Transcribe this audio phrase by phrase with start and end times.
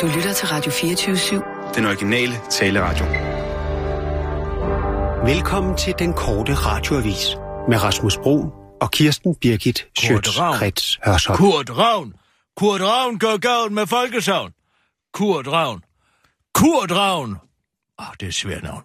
[0.00, 1.74] Du lytter til Radio 24-7.
[1.74, 3.04] Den originale taleradio.
[5.34, 7.36] Velkommen til den korte radioavis
[7.68, 8.44] med Rasmus Bro
[8.80, 11.36] og Kirsten Birgit Schøtz-Krets Hørsholm.
[11.36, 12.12] Kurt Ravn.
[12.56, 14.52] Kurt Ravn går galt med folkesavn.
[15.14, 15.80] Kurt Ravn.
[16.54, 17.36] Kurt Ravn.
[17.98, 18.82] Oh, det er svært navn.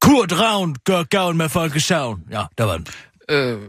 [0.00, 2.20] Kurt Ravn gør gavn med folkesavn.
[2.30, 2.86] Ja, der var den.
[3.28, 3.60] Øh,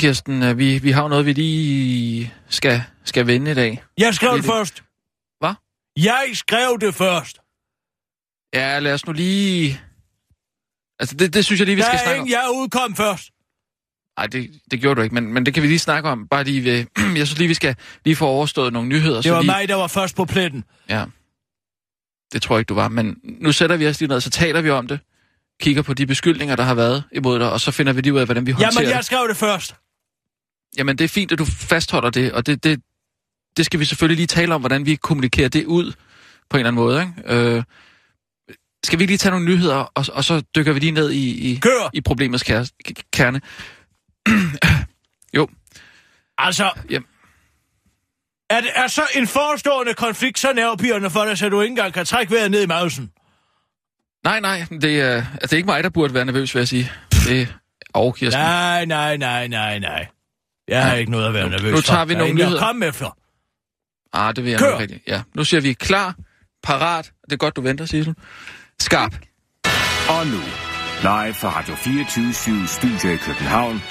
[0.00, 3.82] Kirsten, øh, vi, vi har noget, vi lige skal, skal vende i dag.
[3.98, 4.82] Jeg skrev Det- først.
[5.96, 7.38] Jeg skrev det først.
[8.54, 9.80] Ja, lad os nu lige...
[10.98, 12.26] Altså, det, det synes jeg lige, vi Der skal snakke om.
[12.26, 13.30] ingen, jeg udkom først.
[14.18, 16.28] Nej, det, det gjorde du ikke, men, men det kan vi lige snakke om.
[16.28, 16.84] Bare lige ved...
[17.18, 19.22] jeg synes lige, vi skal lige få overstået nogle nyheder.
[19.22, 19.50] Det var lige...
[19.52, 20.64] mig, der var først på pletten.
[20.88, 21.04] Ja.
[22.32, 22.88] Det tror jeg ikke, du var.
[22.88, 25.00] Men nu sætter vi os lige ned, så taler vi om det.
[25.60, 28.18] Kigger på de beskyldninger, der har været imod dig, og så finder vi lige ud
[28.18, 28.94] af, hvordan vi håndterer Jamen, det.
[28.96, 29.74] jeg skrev det først.
[30.76, 32.80] Jamen, det er fint, at du fastholder det, og det, det,
[33.56, 35.92] det skal vi selvfølgelig lige tale om, hvordan vi kommunikerer det ud
[36.50, 37.00] på en eller anden måde.
[37.26, 37.56] Ikke?
[37.56, 37.62] Øh,
[38.84, 41.58] skal vi lige tage nogle nyheder, og, og så dykker vi lige ned i, i,
[41.62, 41.90] Kør.
[41.92, 42.42] i problemets
[43.12, 43.40] kerne?
[45.36, 45.48] jo,
[46.38, 47.06] Altså, Jamen.
[48.50, 51.92] er, det, er så en forestående konflikt så nervepirrende for dig, så du ikke engang
[51.92, 53.10] kan trække vejret ned i mausen?
[54.24, 56.68] nej, nej, det er, altså, det er ikke mig, der burde være nervøs, vil jeg
[56.68, 56.92] sige.
[57.28, 57.46] Det er
[57.94, 58.42] og Kirsten.
[58.42, 60.06] Nej, nej, nej, nej, nej.
[60.68, 60.96] Jeg har Ja.
[60.98, 62.04] ikke noget at være nervøs nu tager for.
[62.04, 62.58] vi nogle nyheder.
[62.58, 63.16] komme efter.
[64.14, 64.70] Ah, det vil jeg Kør.
[64.70, 65.02] nok rigtigt.
[65.08, 66.14] Ja, nu siger vi klar,
[66.62, 67.12] parat.
[67.24, 68.14] Det er godt, du venter, Sissel.
[68.80, 69.14] Skarp.
[70.08, 70.40] Og nu,
[71.02, 73.82] live fra Radio 24 Studio i København.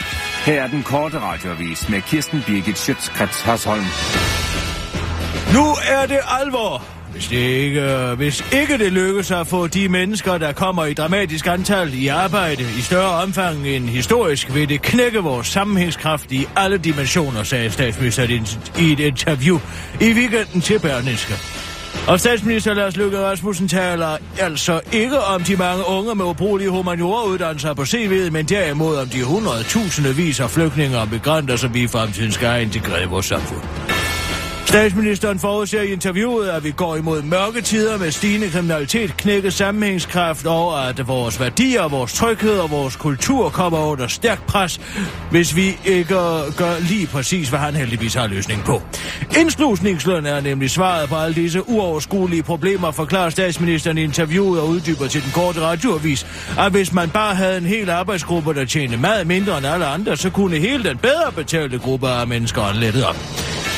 [0.46, 3.86] Her er den korte radioavis med Kirsten Birgit Schøtzgrads Hasholm.
[5.54, 6.86] Nu er det alvor.
[7.14, 11.48] Hvis, det ikke, hvis ikke det lykkes at få de mennesker, der kommer i dramatisk
[11.48, 16.78] antal i arbejde i større omfang end historisk, vil det knække vores sammenhængskraft i alle
[16.78, 18.48] dimensioner, sagde statsministeren
[18.80, 19.60] i et- interview
[20.02, 21.34] i weekenden til Berlingske.
[22.08, 27.74] Og statsminister Lars Løkke Rasmussen taler altså ikke om de mange unge med ubrugelige humanioruddannelser
[27.74, 31.88] på CV'et, men derimod om de 100.000 vis af flygtninge og migranter, som vi i
[31.88, 33.93] fremtiden skal integrere i vores samfund.
[34.74, 40.46] Statsministeren forudser i interviewet, at vi går imod mørke tider med stigende kriminalitet, knækket sammenhængskraft
[40.46, 44.82] og at vores værdier, vores tryghed og vores kultur kommer under stærk pres,
[45.32, 46.14] hvis vi ikke
[46.58, 48.82] gør lige præcis, hvad han heldigvis har løsning på.
[49.40, 55.08] Indslusningsløn er nemlig svaret på alle disse uoverskuelige problemer, forklarer statsministeren i interviewet og uddyber
[55.08, 56.28] til den korte radioavis,
[56.60, 60.18] at hvis man bare havde en hel arbejdsgruppe, der tjente meget mindre end alle andre,
[60.18, 63.16] så kunne hele den bedre betalte gruppe af mennesker lettet op.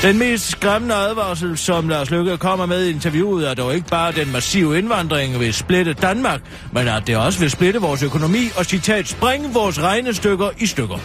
[0.06, 4.12] Den mest skræmmende advarsel, som Lars Løkke kommer med i interviewet, er dog ikke bare
[4.12, 8.66] den massive indvandring vil splitte Danmark, men at det også vil splitte vores økonomi og
[8.66, 10.98] citat springe vores regnestykker i stykker.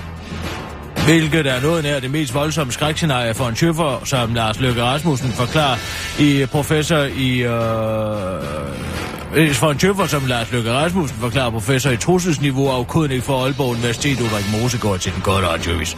[1.04, 5.32] Hvilket er noget nær det mest voldsomme skrækscenarie for en tøffer, som Lars Løkke Rasmussen
[5.32, 5.76] forklarer
[6.18, 7.42] i professor i...
[7.42, 13.44] Øh, for en tøffer, som Lars Løkke Rasmussen forklarer professor i trusselsniveau og kodning for
[13.44, 15.96] Aalborg Universitet Ulrik Mosegård til den gode radiovis.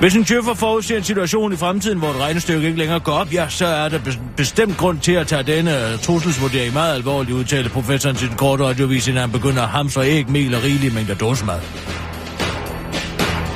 [0.00, 3.32] Hvis en tøffer forudser en situation i fremtiden, hvor et regnestykke ikke længere går op,
[3.32, 3.98] ja, så er der
[4.36, 8.64] bestemt grund til at tage denne øh, trusselsvurdering meget alvorligt, udtalte professoren til den korte
[8.64, 11.60] radiovis, inden han begynder at hamstre æg, mel og rigelige mængder dåsemad.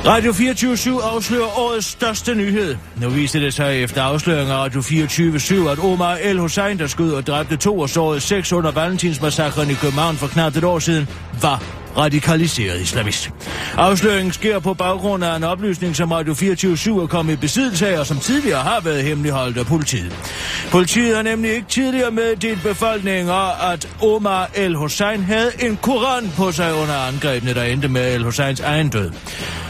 [0.05, 2.75] Radio 24 afslører årets største nyhed.
[3.01, 7.13] Nu viste det sig efter afsløringen af Radio 24 at Omar El Hussein, der skød
[7.13, 11.07] og dræbte to og sårede seks under Valentinsmassakren i København for knap et år siden,
[11.41, 13.31] var radikaliseret islamist.
[13.77, 17.99] Afsløringen sker på baggrund af en oplysning, som Radio 24 er kommet i besiddelse af,
[17.99, 20.15] og som tidligere har været hemmeligholdt af politiet.
[20.71, 26.51] Politiet har nemlig ikke tidligere meddelt befolkninger, at Omar El Hussein havde en koran på
[26.51, 29.11] sig under angrebene, der endte med El Husseins egen død.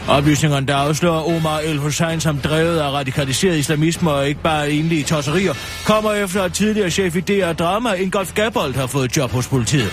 [0.08, 5.04] Oplysningerne, der afslører Omar El Hussein som drevet af radikaliseret islamisme og ikke bare enlige
[5.04, 5.54] tosserier,
[5.86, 9.92] kommer efter at tidligere chef i DR Drama, Ingolf Gabold, har fået job hos politiet.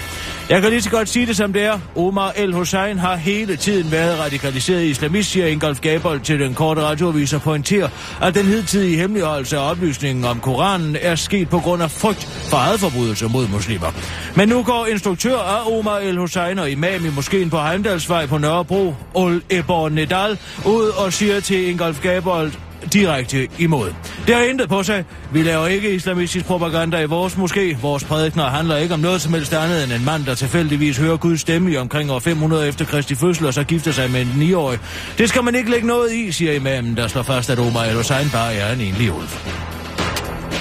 [0.50, 1.80] Jeg kan lige så godt sige det som det er.
[1.96, 6.54] Omar Omar El Hussein har hele tiden været radikaliseret islamist, siger Ingolf Gabold til den
[6.54, 7.90] korte radioavis og pointerer,
[8.22, 12.58] at den hidtidige hemmeligholdelse af oplysningen om Koranen er sket på grund af frygt for
[12.58, 13.88] hadforbrydelser mod muslimer.
[14.36, 18.38] Men nu går instruktør af Omar El Hussein og imam i moskeen på Heimdalsvej på
[18.38, 22.52] Nørrebro, Ol Ebor Nedal, ud og siger til Ingolf Gabold,
[22.94, 23.94] direkte imod.
[24.28, 25.06] Det har intet på sig.
[25.34, 27.82] Vi laver ikke islamistisk propaganda i vores moské.
[27.82, 31.18] Vores prædikner handler ikke om noget som helst andet end en mand, der tilfældigvis hører
[31.18, 34.28] Guds stemme i omkring år 500 efter Kristi fødsel og så gifter sig med en
[34.28, 34.80] 9-årig.
[35.18, 37.96] Det skal man ikke lægge noget i, siger imamen, der slår fast, at Omar El
[37.96, 39.30] Hussein bare er en enlig ulv.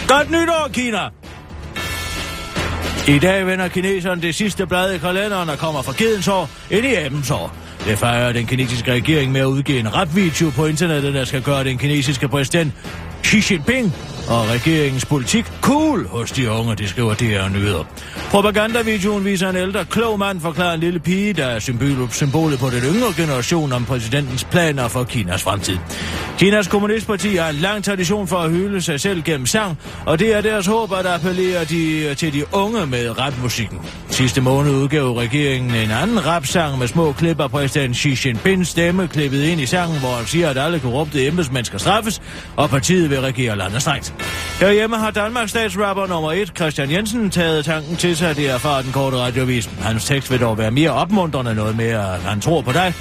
[0.09, 1.09] Godt nytår, Kina!
[3.09, 6.87] I dag vender kineserne det sidste blad i kalenderen og kommer fra gedens år ind
[6.87, 7.66] i abens år.
[7.87, 11.65] Det fejrer den kinesiske regering med at udgive en rapvideo på internettet, der skal gøre
[11.65, 12.73] den kinesiske præsident
[13.25, 13.95] Xi Jinping
[14.29, 17.85] og regeringens politik cool hos de unge, det skriver DR Nyheder.
[18.31, 22.71] Propagandavideoen viser en ældre, klog mand forklarer en lille pige, der er symbol, symbolet på
[22.71, 25.79] den yngre generation om præsidentens planer for Kinas fremtid.
[26.39, 30.35] Kinas Kommunistparti har en lang tradition for at hylde sig selv gennem sang, og det
[30.35, 33.79] er deres håb at appellere de, til de unge med rapmusikken.
[34.11, 39.09] Sidste måned udgav regeringen en anden rapsang med små klip af præsident Xi Jinping's stemme
[39.09, 42.23] klippet ind i sangen, hvor han siger, at alle korrupte embedsmænd skal straffes,
[42.57, 44.15] og partiet vil regere landet strengt.
[44.61, 48.93] Herhjemme har Danmarks statsrapper nummer 1, Christian Jensen, taget tanken til sig, det erfarer den
[48.93, 49.71] korte radiovis.
[49.81, 52.95] Hans tekst vil dog være mere opmuntrende noget mere, at han tror på dig,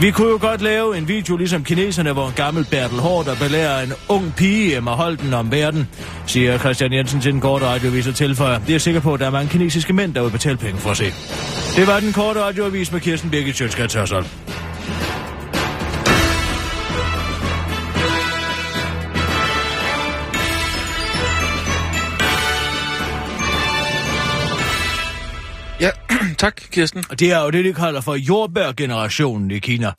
[0.00, 3.36] vi kunne jo godt lave en video ligesom kineserne, hvor en gammel Bertel Hård der
[3.36, 5.88] belærer en ung pige Emma Holden om verden,
[6.26, 8.58] siger Christian Jensen til den korte radiovis og tilføjer.
[8.58, 10.90] Det er sikker på, at der er mange kinesiske mænd, der vil betale penge for
[10.90, 11.04] at se.
[11.76, 14.26] Det var den korte radioavis med Kirsten Birgit Sjøtskrets Hørsholm.
[26.38, 27.04] tak, Kirsten.
[27.10, 29.92] Og det er jo det, de kalder for jordbærgenerationen i Kina.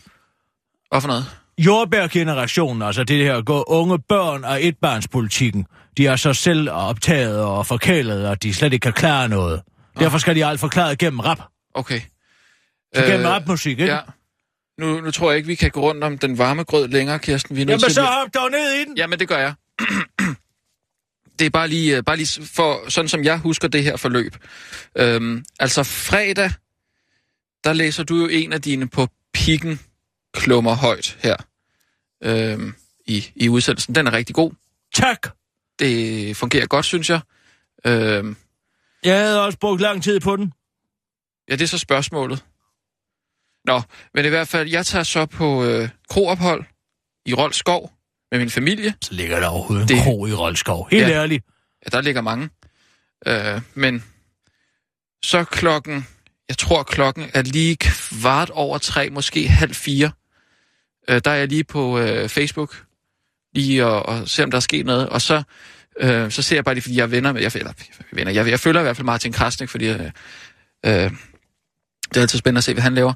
[0.91, 1.25] Hvad for noget?
[1.57, 5.65] Jordbærgenerationen, altså det her gå unge børn og etbarnspolitikken,
[5.97, 9.61] de er så selv optaget og forkælet, at de slet ikke kan klare noget.
[9.99, 11.39] Derfor skal de alt forklare gennem rap.
[11.73, 12.01] Okay.
[12.95, 13.93] Så gennem rapmusik, ikke?
[13.93, 13.99] Ja.
[14.79, 17.55] Nu, nu tror jeg ikke, vi kan gå rundt om den varme grød længere, Kirsten.
[17.55, 18.97] Vi er nødt Jamen til så hop dog ned i den.
[18.97, 19.53] Jamen, det gør jeg.
[21.39, 24.35] det er bare lige, øh, bare lige for, sådan som jeg husker det her forløb.
[24.97, 26.51] Øhm, altså fredag,
[27.63, 29.79] der læser du jo en af dine på pikken
[30.33, 31.35] klummer højt her
[32.23, 32.73] øhm,
[33.05, 33.95] i, i udsendelsen.
[33.95, 34.51] Den er rigtig god.
[34.95, 35.27] Tak.
[35.79, 37.19] Det fungerer godt, synes jeg.
[37.85, 38.35] Øhm,
[39.03, 40.53] Jeg havde også brugt lang tid på den.
[41.49, 42.43] ja, det er så spørgsmålet.
[43.65, 43.81] Nå,
[44.13, 46.63] men i hvert fald, jeg tager så på øh, kroophold
[47.25, 47.91] i Rold Skov
[48.31, 48.93] med min familie.
[49.01, 50.87] Så ligger der overhovedet en Det- kro i Roldskov.
[50.91, 51.13] Helt Ja.
[51.13, 51.45] ærligt.
[51.85, 52.49] Ja, der ligger mange.
[53.27, 54.03] Øh, men
[55.23, 56.07] så klokken,
[56.49, 60.11] jeg tror klokken er lige kvart over tre, måske halv fire.
[61.09, 62.83] Øh, der er jeg lige på øh, Facebook,
[63.53, 65.09] lige og, og ser, om der er sket noget.
[65.09, 65.43] Og så,
[65.99, 67.73] øh, så ser jeg bare lige, fordi jeg er venner med, jeg, eller,
[68.13, 69.99] venner, jeg, jeg følger i hvert fald Martin Krasnik, fordi øh,
[70.85, 71.11] øh,
[72.09, 73.13] det er altid spændende at se, hvad han laver.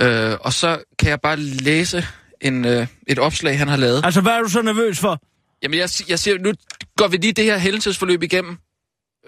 [0.00, 2.06] Øh, og så kan jeg bare læse
[2.40, 4.04] en, øh, et opslag, han har lavet.
[4.04, 5.22] Altså, hvad er du så nervøs for?
[5.62, 6.52] Jamen, jeg, jeg siger, nu
[6.96, 8.58] går vi lige det her hændelsesforløb igennem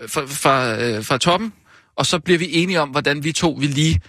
[0.00, 1.52] øh, fra, fra, øh, fra toppen,
[1.96, 4.00] og så bliver vi enige om, hvordan vi to vil lige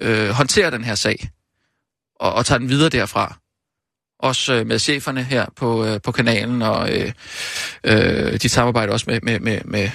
[0.00, 1.30] øh, håndtere den her sag,
[2.20, 3.38] og, og tager den videre derfra.
[4.18, 7.12] Også øh, med cheferne her på, øh, på kanalen, og øh,
[7.84, 9.90] øh, de samarbejder også med, med, med, med,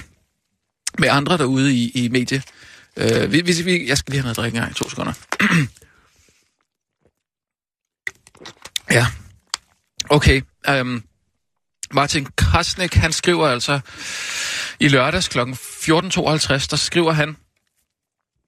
[0.99, 2.43] med andre derude i, i medie.
[2.97, 5.13] Øh, vi, vi, vi, jeg skal lige have noget engang i to sekunder.
[8.91, 9.07] ja.
[10.09, 10.41] Okay.
[10.69, 11.03] Um,
[11.93, 13.79] Martin Krasnik, han skriver altså
[14.79, 15.39] i lørdags kl.
[15.39, 15.43] 14.52,
[16.69, 17.37] der skriver han...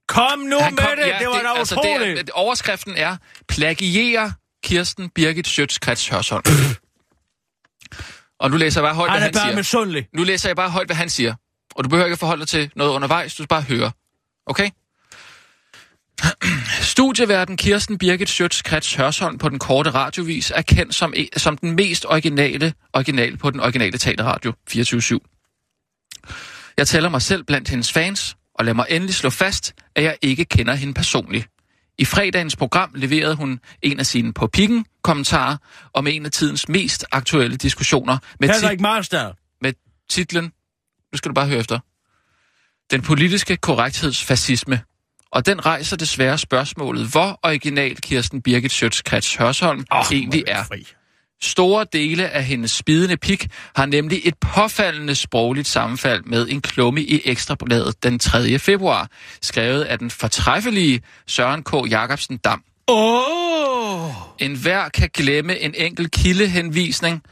[0.07, 2.17] Kom nu han med det, det var da altså, utroligt.
[2.17, 3.17] det er, overskriften er,
[3.47, 4.31] plagierer
[4.63, 6.43] Kirsten Birgit Schøtz-Krets Hørsholm.
[8.39, 9.55] Og nu læser jeg bare højt, Han hvad han siger.
[9.55, 10.07] misundelig.
[10.13, 11.35] Nu læser jeg bare højt, hvad han siger.
[11.75, 13.91] Og du behøver ikke forholde dig til noget undervejs, du skal bare høre.
[14.45, 14.69] Okay?
[16.81, 21.57] Studieverden Kirsten Birgit Schøtz Krets Hørsholm på den korte radiovis er kendt som, e- som
[21.57, 25.17] den mest originale original på den originale teaterradio 24-7.
[26.77, 30.17] Jeg tæller mig selv blandt hendes fans, og lad mig endelig slå fast, at jeg
[30.21, 31.47] ikke kender hende personligt.
[31.97, 35.57] I fredagens program leverede hun en af sine på pikken kommentarer
[35.93, 39.33] om en af tidens mest aktuelle diskussioner med, tit- Marstal.
[39.61, 39.73] med
[40.09, 40.43] titlen,
[41.11, 41.79] nu skal du bare høre efter,
[42.91, 44.81] Den politiske korrekthedsfascisme.
[45.33, 50.63] Og den rejser desværre spørgsmålet, hvor original Kirsten Birgit Schøtz-Krets Hørsholm oh, egentlig er.
[50.63, 50.87] Fri.
[51.41, 57.01] Store dele af hendes spidende pik har nemlig et påfaldende sprogligt sammenfald med en klumme
[57.01, 58.59] i Ekstrabladet den 3.
[58.59, 59.07] februar,
[59.41, 61.73] skrevet af den fortræffelige Søren K.
[61.89, 62.63] Jacobsen Dam.
[62.87, 63.21] Åh!
[64.05, 64.11] Oh!
[64.39, 67.23] En hver kan glemme en enkelt kildehenvisning,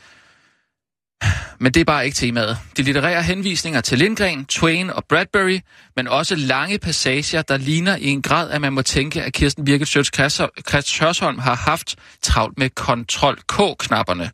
[1.59, 2.57] men det er bare ikke temaet.
[2.77, 5.59] De litterære henvisninger til Lindgren, Twain og Bradbury,
[5.95, 9.65] men også lange passager, der ligner i en grad, at man må tænke, at Kirsten
[9.65, 14.31] Birgit Schøtz Hørsholm har haft travlt med Ctrl-K-knapperne.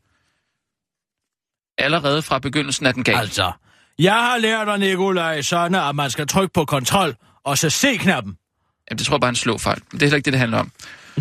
[1.77, 3.15] Allerede fra begyndelsen af den gal.
[3.17, 3.51] Altså,
[4.00, 8.38] jeg har lært af Nikolaj Sønne, at man skal trykke på kontrol, og så C-knappen.
[8.89, 9.75] Jamen, det tror jeg bare er en slåfejl.
[9.75, 10.72] Det er heller ikke det, det handler om.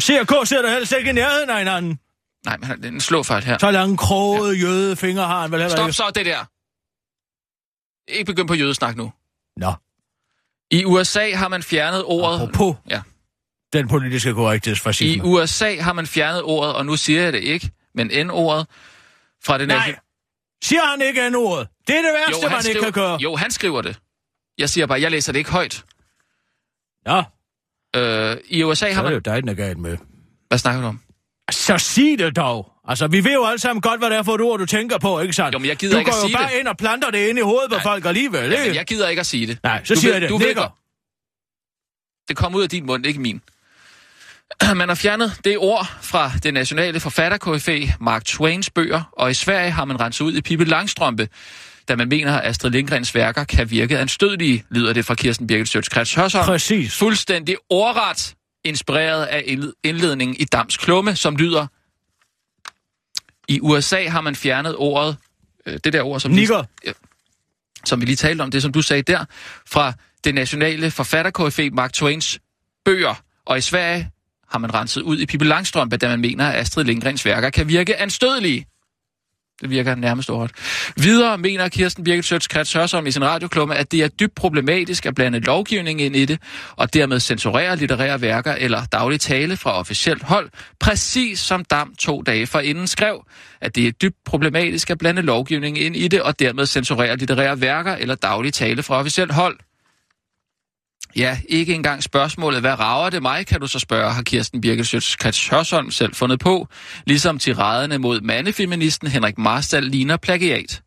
[0.01, 1.99] C og K sidder helst ikke i nærheden af hinanden.
[2.47, 3.59] Nej, men det er en slåfejl her.
[3.59, 4.63] Så lange krogede ja.
[4.67, 5.93] jøde fingre har han vel heller Stop ikke.
[5.97, 6.45] så det der!
[8.13, 9.13] Ikke begyndt på jødesnak nu.
[9.57, 9.73] Nå,
[10.71, 12.37] I USA har man fjernet ordet...
[12.43, 13.03] apropos Ja.
[13.73, 15.25] den politiske I korrekthedsfascisme.
[15.25, 18.67] USA har man fjernet ordet, og nu siger jeg det ikke, men N-ordet
[19.45, 19.97] fra det Nej,
[20.65, 21.67] Siger han ikke en ord?
[21.87, 23.19] Det er det værste, Jo, man han ikke kan skriver, gøre.
[23.23, 23.99] jo, han skriver det.
[24.59, 25.85] Jeg siger bare, jeg læser det ikke højt.
[27.07, 27.23] Ja,
[27.97, 29.13] Øh, I USA så har er det man...
[29.13, 29.97] jo dig, den er galt med.
[30.49, 31.01] Hvad snakker du om?
[31.51, 32.73] Så sig det dog.
[32.89, 34.99] Altså, vi ved jo alle sammen godt, hvad det er for et ord, du tænker
[34.99, 35.55] på, ikke sandt?
[35.55, 36.59] Jo, men jeg gider du ikke går at jo sige bare det.
[36.59, 38.57] ind og planter det ind i hovedet på folk alligevel, ikke?
[38.63, 39.59] Jamen, jeg gider ikke at sige det.
[39.63, 40.31] Nej, så Du siger ved- jeg det.
[40.31, 40.77] du Ligger.
[42.29, 43.41] Det kom ud af din mund, ikke min.
[44.77, 49.71] Man har fjernet det ord fra det nationale forfatterkoryfæ Mark Twains bøger, og i Sverige
[49.71, 51.29] har man renset ud i Pippi Langstrømpe,
[51.89, 55.69] da man mener, at Astrid Lindgrens værker kan virke anstødelige, lyder det fra Kirsten Birgit
[55.69, 56.45] Sjøtskrets Hørsholm.
[56.47, 56.99] Præcis.
[56.99, 58.35] Fuldstændig ordret
[58.67, 61.67] inspireret af indled- indledningen i Dams Klumme, som lyder...
[63.49, 65.17] I USA har man fjernet ordet,
[65.67, 66.65] øh, det der ord, som, Nigger.
[66.85, 66.93] ja,
[67.85, 69.25] som vi lige talte om, det som du sagde der,
[69.67, 69.93] fra
[70.25, 72.39] det nationale forfatterkoryfæ Mark Twains
[72.85, 73.15] bøger.
[73.45, 74.11] Og i Sverige
[74.49, 77.69] har man renset ud i Pippi Langstrømpe, da man mener, at Astrid Lindgrens værker kan
[77.69, 78.67] virke anstødelige.
[79.61, 80.51] Det virker nærmest ord.
[80.97, 85.15] Videre mener Kirsten Birgit Sjøtskrets Hørsholm i sin radioklumme, at det er dybt problematisk at
[85.15, 86.39] blande lovgivning ind i det,
[86.77, 92.23] og dermed censurere litterære værker eller daglig tale fra officielt hold, præcis som Dam to
[92.23, 93.25] dage forinden skrev,
[93.61, 97.61] at det er dybt problematisk at blande lovgivning ind i det, og dermed censurere litterære
[97.61, 99.59] værker eller daglig tale fra officielt hold.
[101.17, 104.87] Ja, ikke engang spørgsmålet, hvad rager det mig, kan du så spørge, har Kirsten Birgit
[104.87, 105.51] Sjøtskrets
[105.97, 106.69] selv fundet på,
[107.07, 110.83] ligesom tiraderne mod mandefeministen Henrik Marstal ligner plagiat.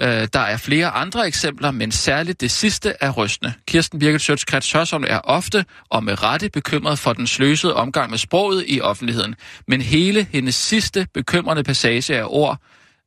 [0.00, 3.52] Øh, der er flere andre eksempler, men særligt det sidste er rystende.
[3.68, 8.18] Kirsten Birgit Sjøtskrets Hørsholm er ofte og med rette bekymret for den sløsede omgang med
[8.18, 9.34] sproget i offentligheden,
[9.68, 12.58] men hele hendes sidste bekymrende passage er ord,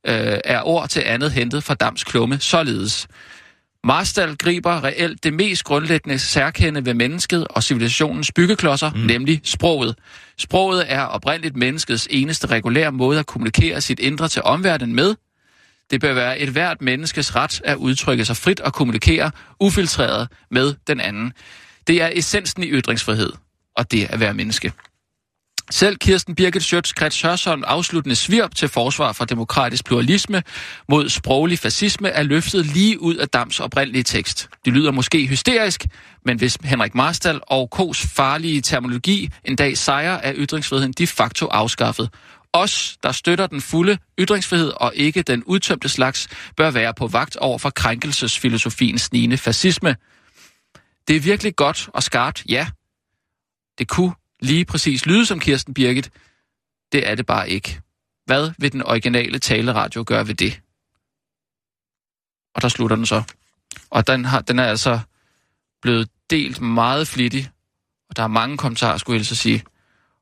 [0.06, 3.08] øh, er ord til andet hentet fra Dams klumme, således.
[3.84, 9.00] Marstal griber reelt det mest grundlæggende særkende ved mennesket og civilisationens byggeklodser, mm.
[9.00, 9.98] nemlig sproget.
[10.38, 15.14] Sproget er oprindeligt menneskets eneste regulære måde at kommunikere sit indre til omverdenen med.
[15.90, 20.74] Det bør være et hvert menneskes ret at udtrykke sig frit og kommunikere ufiltreret med
[20.86, 21.32] den anden.
[21.86, 23.32] Det er essensen i ytringsfrihed,
[23.76, 24.72] og det at være menneske.
[25.70, 30.42] Selv Kirsten Birgit Sjøtskrets Hørsholm afsluttende svirp til forsvar for demokratisk pluralisme
[30.88, 34.48] mod sproglig fascisme er løftet lige ud af Dams oprindelige tekst.
[34.64, 35.86] Det lyder måske hysterisk,
[36.24, 41.46] men hvis Henrik Marstal og K's farlige terminologi en dag sejrer, er ytringsfriheden de facto
[41.46, 42.10] afskaffet.
[42.52, 47.36] Os, der støtter den fulde ytringsfrihed og ikke den udtømte slags, bør være på vagt
[47.36, 49.96] over for krænkelsesfilosofiens snigende fascisme.
[51.08, 52.66] Det er virkelig godt og skarpt, ja.
[53.78, 54.12] Det kunne
[54.42, 56.10] lige præcis lyde som Kirsten Birgit.
[56.92, 57.80] Det er det bare ikke.
[58.26, 60.60] Hvad vil den originale taleradio gøre ved det?
[62.54, 63.22] Og der slutter den så.
[63.90, 65.00] Og den, har, den er altså
[65.82, 67.50] blevet delt meget flittigt,
[68.10, 69.64] og der er mange kommentarer, skulle jeg at sige.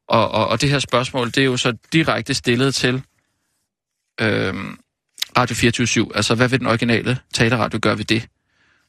[0.09, 3.03] Og, og, og det her spørgsmål, det er jo så direkte stillet til
[4.21, 4.79] øhm,
[5.37, 8.29] Radio 24 Altså, hvad vil den originale taleradio gøre ved det?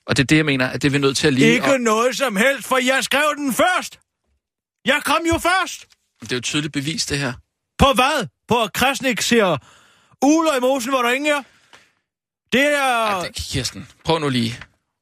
[0.06, 1.54] Og det er det, jeg mener, at det er vi nødt til at lige...
[1.54, 4.00] Ikke Og, noget som helst, for jeg skrev den først.
[4.86, 5.88] Jeg kom jo først.
[6.22, 7.34] det er jo tydeligt bevis, det her.
[7.78, 8.28] På hvad?
[8.48, 9.58] På at Krasnik siger
[10.22, 11.44] uler i mosen, hvor der ingen er?
[12.52, 12.94] Det er...
[12.94, 14.54] Ej, det, Kirsten, prøv nu lige.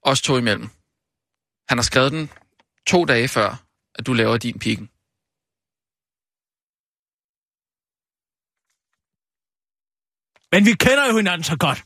[0.03, 0.69] Os to imellem.
[1.69, 2.29] Han har skrevet den
[2.87, 3.63] to dage før,
[3.95, 4.89] at du laver din pikken.
[10.51, 11.83] Men vi kender jo hinanden så godt.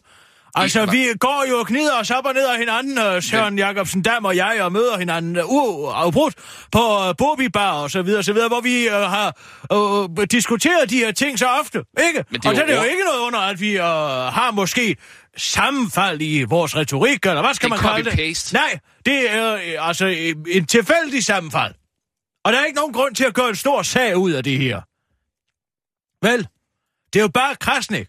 [0.56, 4.02] Altså, vi går jo og knider os op og ned af hinanden, uh, Søren Jacobsen
[4.02, 6.36] Dam og jeg, og møder hinanden uh, uafbrudt
[6.72, 6.80] på
[7.10, 9.38] uh, Bobby Bar og så videre, så videre, hvor vi uh, har
[9.74, 12.26] uh, diskuteret de her ting så ofte, ikke?
[12.30, 13.84] Men det er og så jo er det jo ikke noget under, at vi uh,
[14.34, 14.96] har måske
[15.38, 18.54] sammenfald i vores retorik, eller hvad skal Det man kalde det?
[18.54, 21.74] Nej, det er uh, altså en- tilfældig sammenfald.
[22.46, 24.58] Og der er ikke nogen grund til at gøre en stor sag ud af det
[24.58, 24.82] her.
[26.28, 26.48] Vel,
[27.14, 28.08] det er jo bare Krasnik.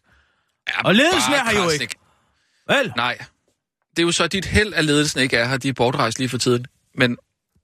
[0.68, 1.94] Ja, Og ledelsen er her jo ikke.
[2.69, 2.92] Vel?
[2.97, 3.19] Nej.
[3.90, 5.57] Det er jo så dit held, at ledelsen ikke er her.
[5.57, 6.66] De er bortrejst lige for tiden.
[6.95, 7.16] Men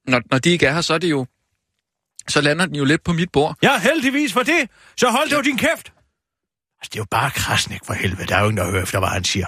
[0.06, 1.26] når, når de ikke er her, så er det jo...
[2.28, 3.56] Så lander den jo lidt på mit bord.
[3.62, 4.70] Ja, heldigvis for det.
[4.96, 5.92] Så hold dog din kæft.
[6.80, 8.26] Altså, det er jo bare Krasnik for helvede.
[8.26, 9.46] Der er jo ingen, der hører efter, hvad han siger.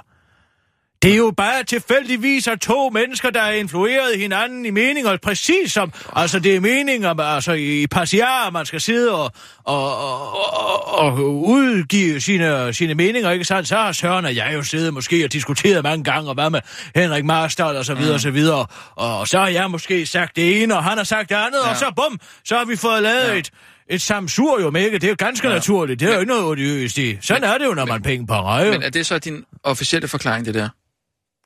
[1.03, 5.73] Det er jo bare tilfældigvis af to mennesker, der er influeret hinanden i meninger, præcis
[5.73, 9.33] som, altså det er meninger, altså i passiar, man skal sidde og,
[9.65, 11.15] og, og, og,
[11.45, 13.69] udgive sine, sine meninger, ikke sandt?
[13.69, 16.61] Så har Søren og jeg jo siddet måske og diskuteret mange gange, og hvad med
[16.95, 18.67] Henrik Marstal og så videre, og så videre,
[18.97, 21.71] og så har jeg måske sagt det ene, og han har sagt det andet, ja.
[21.71, 23.35] og så bum, så har vi fået lavet ja.
[23.35, 23.51] et,
[23.89, 24.95] et samsurium, ikke?
[24.95, 25.55] Det er jo ganske ja.
[25.55, 27.19] naturligt, det er jo ikke noget odiøst i.
[27.21, 28.71] Sådan er det jo, når man penge på røv.
[28.71, 30.69] Men er det så din officielle forklaring, det der?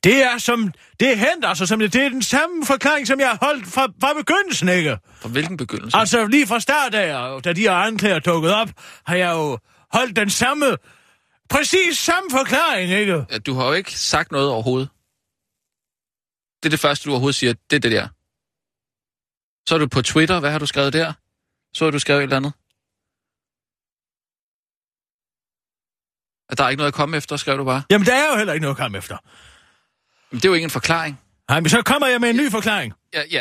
[0.04, 3.28] Det er som, det er hent, altså, som det, er den samme forklaring, som jeg
[3.30, 4.98] har holdt fra, fra begyndelsen, ikke?
[5.22, 5.96] Fra hvilken begyndelse?
[5.96, 8.68] Altså, lige fra start af, da de her anklager dukket op,
[9.06, 9.58] har jeg jo
[9.92, 10.76] holdt den samme
[11.50, 13.26] præcis samme forklaring, ikke?
[13.30, 14.88] Ja, Du har jo ikke sagt noget overhovedet.
[16.62, 17.54] Det er det første, du overhovedet siger.
[17.70, 18.08] Det er det der.
[19.68, 20.40] Så er du på Twitter.
[20.40, 21.12] Hvad har du skrevet der?
[21.74, 22.52] Så har du skrevet et eller andet.
[26.50, 27.82] At der er ikke noget at komme efter, skrev du bare.
[27.90, 29.16] Jamen, der er jo heller ikke noget at komme efter.
[30.34, 31.20] Men det er jo ikke en forklaring.
[31.48, 32.92] Nej, men så kommer jeg med en ny forklaring.
[33.14, 33.40] Ja, ja.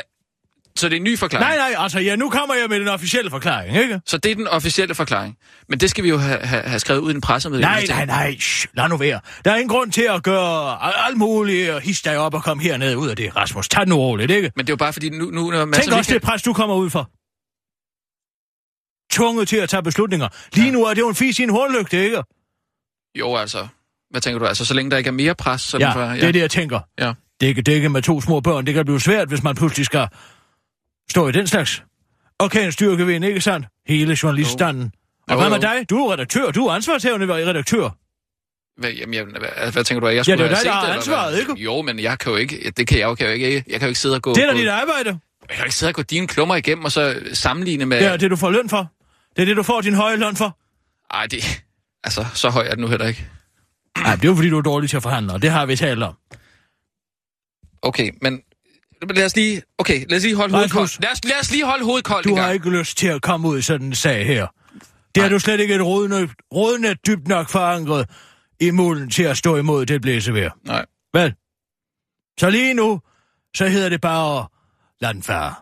[0.75, 1.47] Så det er en ny forklaring?
[1.47, 4.01] Nej, nej, altså, ja, nu kommer jeg med den officielle forklaring, ikke?
[4.05, 5.37] Så det er den officielle forklaring.
[5.69, 7.93] Men det skal vi jo have, have, have skrevet ud i en pressemeddelelse.
[7.93, 9.19] Nej, nej, nej, shh, lad nu være.
[9.45, 12.63] Der er ingen grund til at gøre alt muligt og hisse dig op og komme
[12.63, 13.69] herned ud af det, Rasmus.
[13.69, 14.51] Tag det nu roligt, ikke?
[14.55, 15.25] Men det er jo bare fordi, nu...
[15.25, 17.09] nu når Mads Tænk og også det Michael- pres, du kommer ud for.
[19.15, 20.27] Tvunget til at tage beslutninger.
[20.53, 22.23] Lige nu er det jo en fis i en hornlygte, ikke?
[23.19, 23.67] Jo, altså.
[24.13, 24.45] Hvad tænker du?
[24.45, 25.61] Altså, så længe der ikke er mere pres?
[25.61, 26.79] Som Ja, for, det er det, jeg tænker.
[26.99, 27.13] Ja.
[27.41, 28.65] Det kan dække med to små børn.
[28.65, 30.07] Det kan blive svært, hvis man pludselig skal
[31.09, 31.83] stå i den slags.
[32.39, 33.67] Okay, en styrkevind, ikke sandt?
[33.87, 34.91] Hele journaliststanden.
[35.27, 35.61] Og Jo, hvad med jo.
[35.61, 35.89] dig?
[35.89, 36.51] Du er redaktør.
[36.51, 37.89] Du er ansvarshævende ved redaktør.
[38.77, 40.71] Hvad, jamen, jamen, hvad, hvad tænker du, at jeg Ja, skulle det er dig, der
[40.71, 41.53] har ansvaret, ikke?
[41.57, 42.71] Jo, men jeg kan jo ikke...
[42.77, 43.63] Det kan jeg jo, kan jeg jo ikke.
[43.67, 44.33] Jeg kan jo ikke sidde og gå...
[44.33, 45.19] Det er da dit arbejde.
[45.49, 47.99] Jeg kan ikke sidde og gå dine klummer igennem og så sammenligne med...
[47.99, 48.91] Det er det, du får løn for.
[49.35, 50.57] Det er det, du får din høje løn for.
[51.13, 51.61] Ej, det...
[52.03, 53.27] Altså, så høj er det nu heller ikke.
[53.97, 55.75] Nej, det er jo fordi, du er dårlig til at forhandle, og det har vi
[55.75, 56.15] talt om.
[57.81, 58.41] Okay, men...
[59.09, 59.61] Lad os lige...
[59.77, 61.01] Okay, lad os lige holde hovedet koldt.
[61.01, 63.47] Lad os, lad os lige holde hovedet koldt Du har ikke lyst til at komme
[63.47, 64.47] ud i sådan en sag her.
[65.15, 68.09] Det har du slet ikke et rådnet, rådnet dybt nok forankret
[68.59, 70.51] i mulden til at stå imod det blæsevejr.
[70.65, 70.85] Nej.
[71.13, 71.35] Vel?
[72.39, 73.01] Så lige nu,
[73.55, 74.47] så hedder det bare
[75.01, 75.55] den fare.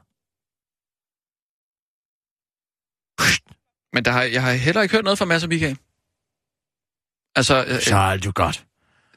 [3.93, 5.77] Men der har, jeg har heller ikke hørt noget fra Mads og Michael.
[7.35, 8.63] Altså, øh, Så er alt jo godt.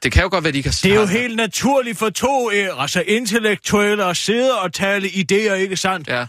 [0.03, 0.71] det kan jo godt være, de kan...
[0.83, 5.53] Det er jo helt naturligt for to øh, altså intellektuelle at sidde og tale idéer,
[5.53, 6.07] ikke sandt?
[6.07, 6.25] Ja.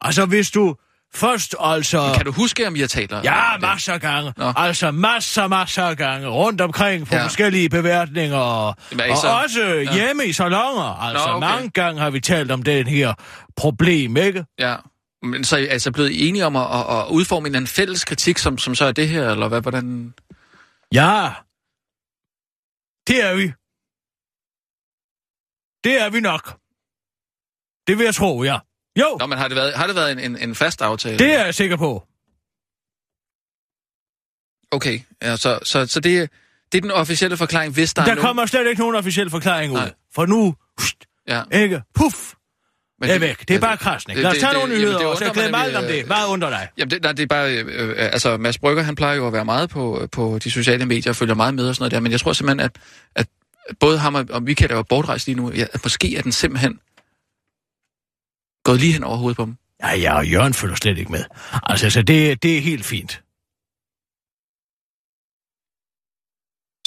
[0.00, 0.76] Altså hvis du
[1.14, 2.12] først altså...
[2.16, 4.32] Kan du huske, om I har talt om Ja, masser af gange.
[4.36, 4.52] Nå.
[4.56, 6.28] Altså masser, masser af gange.
[6.28, 7.24] Rundt omkring på Ja.
[7.24, 8.36] forskellige beværtninger.
[8.38, 9.40] Og, så?
[9.44, 9.94] også ja.
[9.94, 11.02] hjemme i salonger.
[11.02, 11.46] Altså Nå, okay.
[11.48, 13.14] mange gange har vi talt om den her
[13.56, 14.44] problem, ikke?
[14.58, 14.74] Ja.
[15.22, 18.04] Men så er I altså blevet enige om at, at, at udforme en anden fælles
[18.04, 20.14] kritik, som, som så er det her, eller hvad, hvordan...
[20.92, 21.32] Ja.
[23.06, 23.52] Det er vi.
[25.84, 26.58] Det er vi nok.
[27.86, 28.58] Det vil jeg tro, ja.
[28.98, 31.18] Jo, Nå, men har det været, har det været en, en, en fast aftale?
[31.18, 32.06] det er jeg sikker på.
[34.70, 36.30] Okay, ja, så, så, så det,
[36.72, 38.26] det er den officielle forklaring, hvis der, Der er nogen...
[38.26, 39.76] kommer slet ikke nogen officiel forklaring ud.
[39.78, 39.94] Nej.
[40.12, 41.82] For nu, hust, Ja, ikke?
[41.94, 42.33] Puff,
[43.08, 43.48] men det er væk.
[43.48, 44.20] Det er bare krasning.
[44.20, 46.06] Lad os tage nogle nyheder, og så undrer glem mig alt om nemlig, det.
[46.06, 46.68] Hvad undrer dig?
[46.78, 47.52] Jamen, det, nej, det er bare...
[47.52, 50.86] Øh, øh, altså, Mads Brygger, han plejer jo at være meget på, på de sociale
[50.86, 52.76] medier og følger meget med og sådan noget der, men jeg tror simpelthen, at,
[53.16, 53.26] at
[53.80, 55.52] både ham og, og Michael er jo bortrejst lige nu.
[55.52, 56.78] Ja, måske er den simpelthen
[58.64, 59.56] gået lige hen over hovedet på dem.
[59.82, 61.24] Ja, ja, og Jørgen følger slet ikke med.
[61.62, 63.20] Altså, så det, det er helt fint.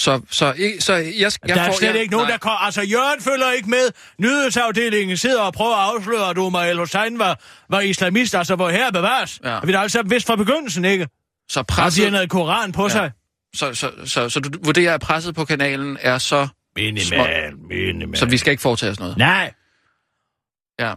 [0.08, 2.32] Så, så, så jeg, jeg der er får, slet jeg, ikke nogen, nej.
[2.32, 2.58] der kommer...
[2.58, 3.92] Altså, Jørgen følger ikke med.
[4.20, 7.40] Nyhedsafdelingen sidder og prøver at afsløre, at Omar El Hussein var,
[7.70, 9.40] var islamist, altså hvor her bevares.
[9.44, 9.60] Ja.
[9.64, 11.08] Vi har altså vidst fra begyndelsen, ikke?
[11.50, 12.90] Så Har de presset, noget koran på Ja.
[12.90, 13.12] sig?
[13.56, 16.48] så, så, så, så, du vurderer, at presset på kanalen er så...
[16.76, 18.18] Minimal, minimal.
[18.18, 19.18] Så vi skal ikke foretage os noget.
[19.18, 19.54] Nej,
[20.80, 20.94] Ja.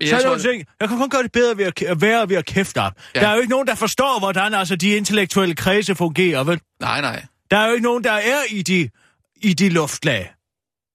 [0.00, 0.42] jeg, så tror, det...
[0.42, 0.64] ting.
[0.80, 2.92] jeg kan kun gøre det bedre ved at, at være ved at kæfte op.
[3.14, 3.20] Ja.
[3.20, 6.60] Der er jo ikke nogen, der forstår, hvordan altså, de intellektuelle kredse fungerer, vel?
[6.80, 7.24] nej, nej.
[7.50, 8.88] Der er jo ikke nogen, der er i de,
[9.36, 10.32] i de luftlag.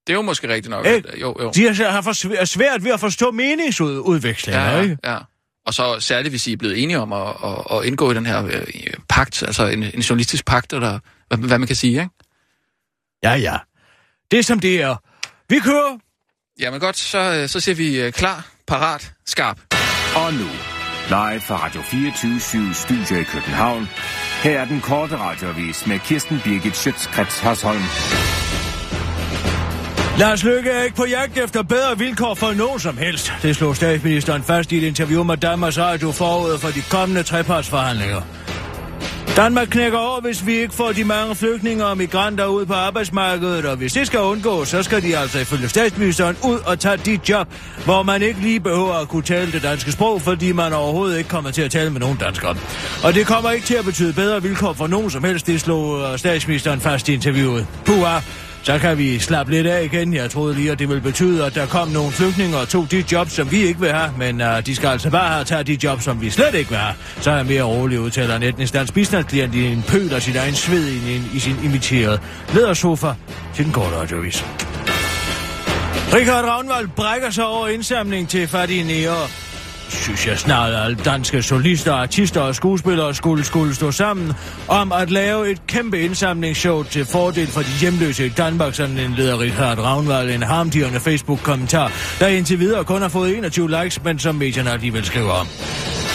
[0.08, 0.86] Det er jo måske rigtigt nok.
[0.86, 1.20] Ikke?
[1.20, 1.52] Jo, jo.
[1.56, 4.98] De har for svæ- er svært ved at forstå meningsudvekslinger, Ja, ikke?
[5.04, 5.18] ja, ja.
[5.66, 8.26] Og så særligt, hvis I er blevet enige om at, at, at indgå i den
[8.26, 8.64] her øh,
[9.10, 12.10] pagt, altså en, en journalistisk pagt, eller hvad, hvad man kan sige, ikke?
[13.24, 13.58] Ja, ja.
[14.32, 14.96] Det er som det er.
[15.50, 15.98] Vi kører.
[16.60, 19.60] Jamen godt, så, øh, så siger vi øh, klar, parat, skarp.
[20.16, 20.48] Og nu,
[21.08, 23.88] live fra Radio 24 Studio i København.
[24.44, 27.82] Her er den korte radiovis med Kirsten Birgit Schøtzgrads Hasholm.
[30.20, 33.34] Lars Løkke er ikke på jagt efter bedre vilkår for nogen som helst.
[33.42, 38.22] Det slog statsministeren fast i et interview med Danmarks Radio forud for de kommende trepartsforhandlinger.
[39.36, 43.66] Danmark knækker over, hvis vi ikke får de mange flygtninge og migranter ud på arbejdsmarkedet,
[43.66, 47.20] og hvis det skal undgås, så skal de altså ifølge statsministeren ud og tage de
[47.30, 47.48] job,
[47.86, 51.30] hvor man ikke lige behøver at kunne tale det danske sprog, fordi man overhovedet ikke
[51.30, 52.56] kommer til at tale med nogen danskere.
[53.04, 56.12] Og det kommer ikke til at betyde bedre vilkår for nogen som helst, det slog
[56.12, 57.68] øh, statsministeren fast i interviewet.
[57.86, 58.20] Puha,
[58.64, 60.14] så kan vi slappe lidt af igen.
[60.14, 63.04] Jeg troede lige, at det ville betyde, at der kom nogle flygtninge og tog de
[63.12, 65.78] jobs, som vi ikke vil have, men uh, de skal altså bare have tage de
[65.84, 66.96] jobs, som vi slet ikke vil have.
[67.22, 70.36] Så er jeg mere rolig, udtaler en etnisk dansk bistandsklient i en pøl og sit
[70.36, 72.20] egen sved i, en, i sin imiterede
[72.54, 73.14] ledersofa
[73.56, 74.46] til den korte radiovis.
[76.14, 79.28] Richard Ravnvald brækker sig over indsamling til fattige nære
[79.92, 84.34] synes jeg snart, at danske solister, artister og skuespillere skulle, skulle stå sammen
[84.68, 89.14] om at lave et kæmpe indsamlingsshow til fordel for de hjemløse i Danmark, sådan en
[89.14, 94.20] leder Richard Ravnvald, en harmdirrende Facebook-kommentar, der indtil videre kun har fået 21 likes, men
[94.20, 95.48] som medierne alligevel skriver om.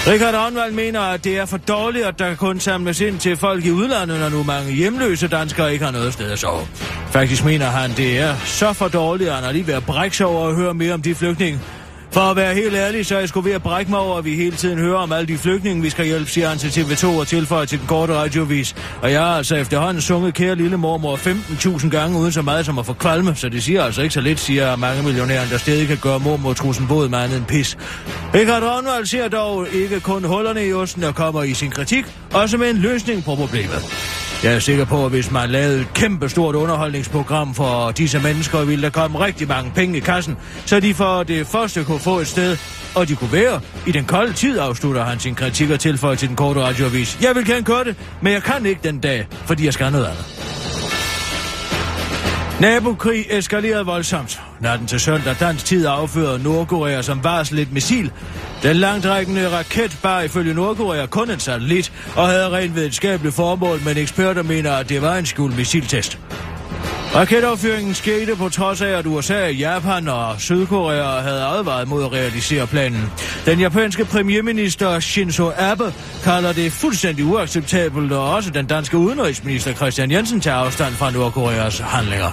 [0.07, 3.65] Richard Ravnvald mener, at det er for dårligt, at der kun samles ind til folk
[3.65, 6.67] i udlandet, når nu mange hjemløse danskere ikke har noget sted at sove.
[7.11, 10.17] Faktisk mener han, det er så for dårligt, at han er lige ved at brække
[10.17, 11.61] sig over at høre mere om de flygtninge,
[12.17, 14.25] for at være helt ærlig, så er jeg sgu ved at brække mig over, at
[14.25, 17.07] vi hele tiden hører om alle de flygtninge, vi skal hjælpe, siger han til TV2
[17.07, 18.77] og tilføjer til den korte radiovis.
[19.03, 22.79] Og jeg har altså efterhånden sunget kære lille mormor 15.000 gange uden så meget som
[22.79, 25.89] at få kvalme, så det siger altså ikke så lidt, siger mange millionærer, der stadig
[25.89, 27.79] kan gøre mormor trussen både med andet end pis.
[28.35, 32.57] Richard Ronvald ser dog ikke kun hullerne i osten, og kommer i sin kritik, også
[32.57, 33.83] med en løsning på problemet.
[34.45, 38.65] Jeg er sikker på, at hvis man lavede et kæmpe stort underholdningsprogram for disse mennesker,
[38.65, 42.19] ville der komme rigtig mange penge i kassen, så de for det første kunne få
[42.19, 42.57] et sted,
[42.95, 43.61] og de kunne være.
[43.87, 47.19] I den kolde tid afslutter han sin kritik og tilføjer til den korte radioavis.
[47.23, 50.07] Jeg vil gerne køre det, men jeg kan ikke den dag, fordi jeg skal noget
[50.07, 50.36] andet.
[52.61, 54.41] Nabokrig eskalerede voldsomt.
[54.61, 58.13] Natten til søndag dansk tid affyrede Nordkorea som varsel et missil.
[58.63, 63.97] Den langtrækkende raket bar ifølge Nordkorea kun en satellit og havde rent videnskabeligt formål, men
[63.97, 66.19] eksperter mener, at det var en skjult missiltest.
[67.15, 72.67] Raketaffyringen skete på trods af, at USA, Japan og Sydkorea havde advaret mod at realisere
[72.67, 73.13] planen.
[73.47, 80.11] Den japanske premierminister Shinzo Abe kalder det fuldstændig uacceptabelt, og også den danske udenrigsminister Christian
[80.11, 82.31] Jensen tager afstand fra Nordkoreas handlinger.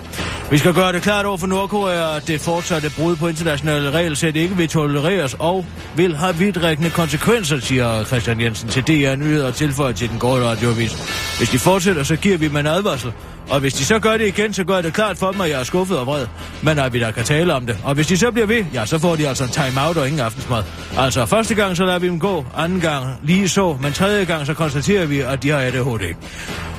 [0.51, 4.36] Vi skal gøre det klart over for Nordkorea, at det fortsatte brud på internationale regelsæt
[4.36, 9.55] ikke vil tolereres og vil have vidtrækkende konsekvenser, siger Christian Jensen til DR Nyheder og
[9.55, 10.93] tilføjer til den gode radiovis.
[11.38, 13.13] Hvis de fortsætter, så giver vi dem en advarsel.
[13.49, 15.60] Og hvis de så gør det igen, så gør det klart for dem, at jeg
[15.60, 16.27] er skuffet og vred.
[16.62, 17.77] Men at vi da kan tale om det.
[17.84, 20.21] Og hvis de så bliver ved, ja, så får de altså en time-out og ingen
[20.21, 20.63] aftensmad.
[20.97, 24.45] Altså, første gang så lader vi dem gå, anden gang lige så, men tredje gang
[24.45, 26.15] så konstaterer vi, at de har ADHD.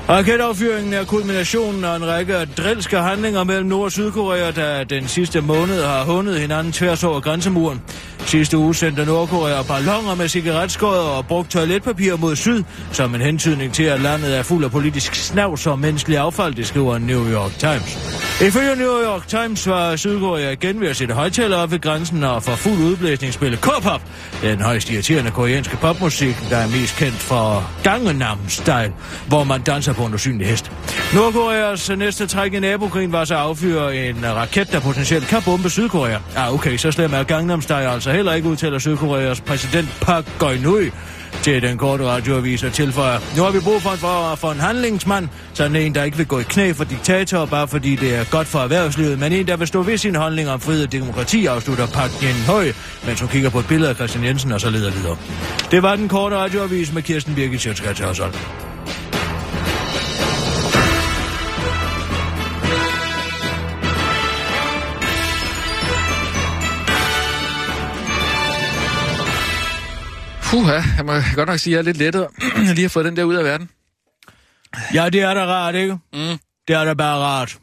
[0.09, 5.41] Raketaffyringen er kulminationen af en række drilske handlinger mellem Nord- og Sydkorea, der den sidste
[5.41, 7.83] måned har hundet hinanden tværs over grænsemuren.
[8.27, 12.63] Sidste uge sendte Nordkorea ballonger med cigaretskåder og brugt toiletpapir mod syd,
[12.93, 16.67] som en hentydning til, at landet er fuld af politisk snavs og menneskelig affald, det
[16.67, 17.99] skriver New York Times.
[18.41, 22.43] Ifølge New York Times var Sydkorea igen ved at sætte højtaler op ved grænsen og
[22.43, 24.03] for fuld udblæsning spille K-pop,
[24.43, 28.93] den højst irriterende koreanske popmusik, der er mest kendt for Gangnam Style,
[29.29, 30.73] hvor man danser på en usynlig hest.
[31.15, 35.71] Nordkoreas næste træk i nabokrigen var så at affyre en raket, der potentielt kan bombe
[35.71, 36.19] Sydkorea.
[36.37, 40.93] Ah, okay, så slem er Gangnam Style altså heller ikke udtaler Sydkoreas præsident Park Geun-hye
[41.43, 43.19] til den korte radioavis og tilføjer.
[43.37, 46.39] Nu har vi brug for, for, for en handlingsmand, sådan en, der ikke vil gå
[46.39, 49.67] i knæ for diktatorer, bare fordi det er godt for erhvervslivet, men en, der vil
[49.67, 52.75] stå ved sin holdning om frihed og demokrati, afslutter Park Geun-hye,
[53.07, 55.17] mens hun kigger på et billede af Christian Jensen og så leder videre.
[55.71, 58.01] Det var den korte radioavis med Kirsten Birgit Sjøtskrets
[70.55, 72.29] Puha, jeg må godt nok sige, at jeg er lidt lettere
[72.75, 73.71] lige har fået den der ud af verden.
[74.95, 75.93] Ja, det er da rart, ikke?
[75.93, 76.39] Mm.
[76.69, 77.59] Det er da bare rart.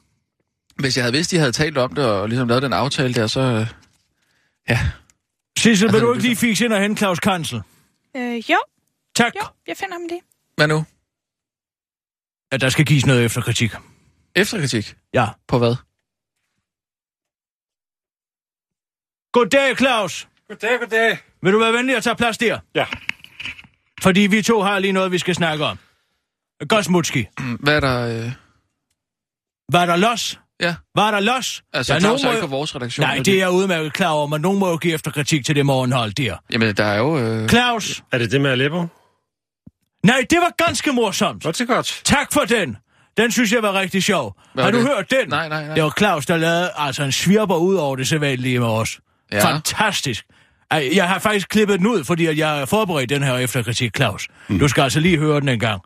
[0.76, 3.28] Hvis jeg havde vidst, de havde talt om det og ligesom lavet den aftale der,
[3.28, 3.40] så...
[3.42, 3.68] øh,
[4.70, 4.80] Ja.
[5.60, 7.62] Sissel, vil Altså, du ikke lige fikse ind og hente Claus Kansel?
[8.16, 8.58] Øh, jo,
[9.16, 9.32] Tak.
[9.36, 10.20] jo, jeg finder ham det.
[10.56, 10.86] Hvad nu?
[12.52, 13.72] Ja, der skal gives noget efter kritik.
[14.36, 14.96] Efterkritik?
[15.14, 15.28] Ja.
[15.48, 15.76] På hvad?
[19.32, 20.28] Goddag, Claus.
[20.48, 21.18] Goddag, goddag.
[21.44, 22.60] Vil du være venlig at tage plads der?
[22.76, 22.86] Ja.
[24.02, 25.78] Fordi vi to har lige noget, vi skal snakke om.
[26.70, 27.26] Godt smutski.
[27.60, 28.24] Hvad er der...
[28.26, 28.32] Øh...
[29.72, 30.40] Var der los?
[30.62, 31.64] Ja, Var der los?
[31.74, 33.04] altså ja, er må ikke jo- på vores redaktion.
[33.08, 35.56] Nej, det er jeg udmærket klar over, men nogen må jo give efter kritik til
[35.56, 36.38] det morgenhold der.
[36.54, 37.18] Jamen, der er jo...
[37.20, 37.50] Øh...
[37.50, 38.04] Claus!
[38.12, 38.86] Er det det med Aleppo?
[40.04, 41.44] Nej, det var ganske morsomt.
[41.44, 42.02] Godt så godt.
[42.04, 42.78] Tak for den.
[43.18, 44.40] Den synes jeg var rigtig sjov.
[44.54, 44.96] Hvad har var du det?
[44.96, 45.30] hørt den?
[45.30, 45.76] Nej, nej, nej.
[45.76, 49.00] Det var Claus, der lavede altså en svirper ud over det sædvanlige med os.
[49.32, 49.46] Ja.
[49.54, 50.26] Fantastisk.
[50.72, 54.28] Ej, Jeg har faktisk klippet den ud, fordi jeg har forberedt den her efterkritik, Claus.
[54.50, 54.60] Mm.
[54.60, 55.82] Du skal altså lige høre den en gang.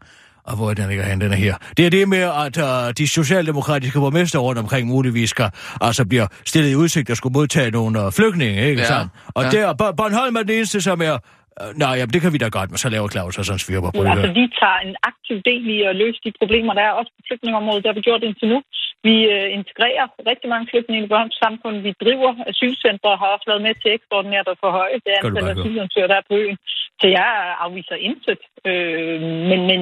[0.50, 1.56] Og hvor er den ligger hen, den er her.
[1.78, 5.50] Det er det med, at uh, de socialdemokratiske borgmester rundt omkring muligvis skal,
[5.82, 9.12] altså bliver stillet i udsigt at skulle modtage nogle uh, flygtninge, ikke Ja, sandt?
[9.38, 9.50] Og ja.
[9.56, 11.14] der, Bo- Bornholm er den eneste, som er...
[11.62, 13.92] Uh, nej, jamen, det kan vi da godt, men så laver Claus og sådan svirper
[13.92, 14.34] på det Altså, her.
[14.40, 17.80] vi tager en aktiv del i at løse de problemer, der er også på flygtningeområdet.
[17.84, 18.60] Det har vi gjort indtil nu.
[19.08, 21.76] Vi øh, integrerer rigtig mange flygtninge i Bornholms samfund.
[21.88, 26.12] Vi driver asylcentre og har også været med til ekstraordinært at forhøje det antal asylansøgere,
[26.12, 26.58] der er på øen.
[27.02, 27.30] Så jeg
[27.66, 28.42] afviser intet.
[28.70, 29.82] Øh, men, men,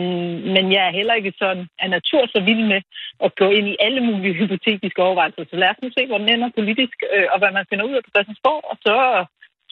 [0.55, 2.81] men jeg er heller ikke sådan af natur så vild med
[3.25, 5.43] at gå ind i alle mulige hypotetiske overvejelser.
[5.49, 7.95] Så lad os nu se, hvor den ender politisk, øh, og hvad man finder ud
[7.97, 8.95] af på Christiansborg, og så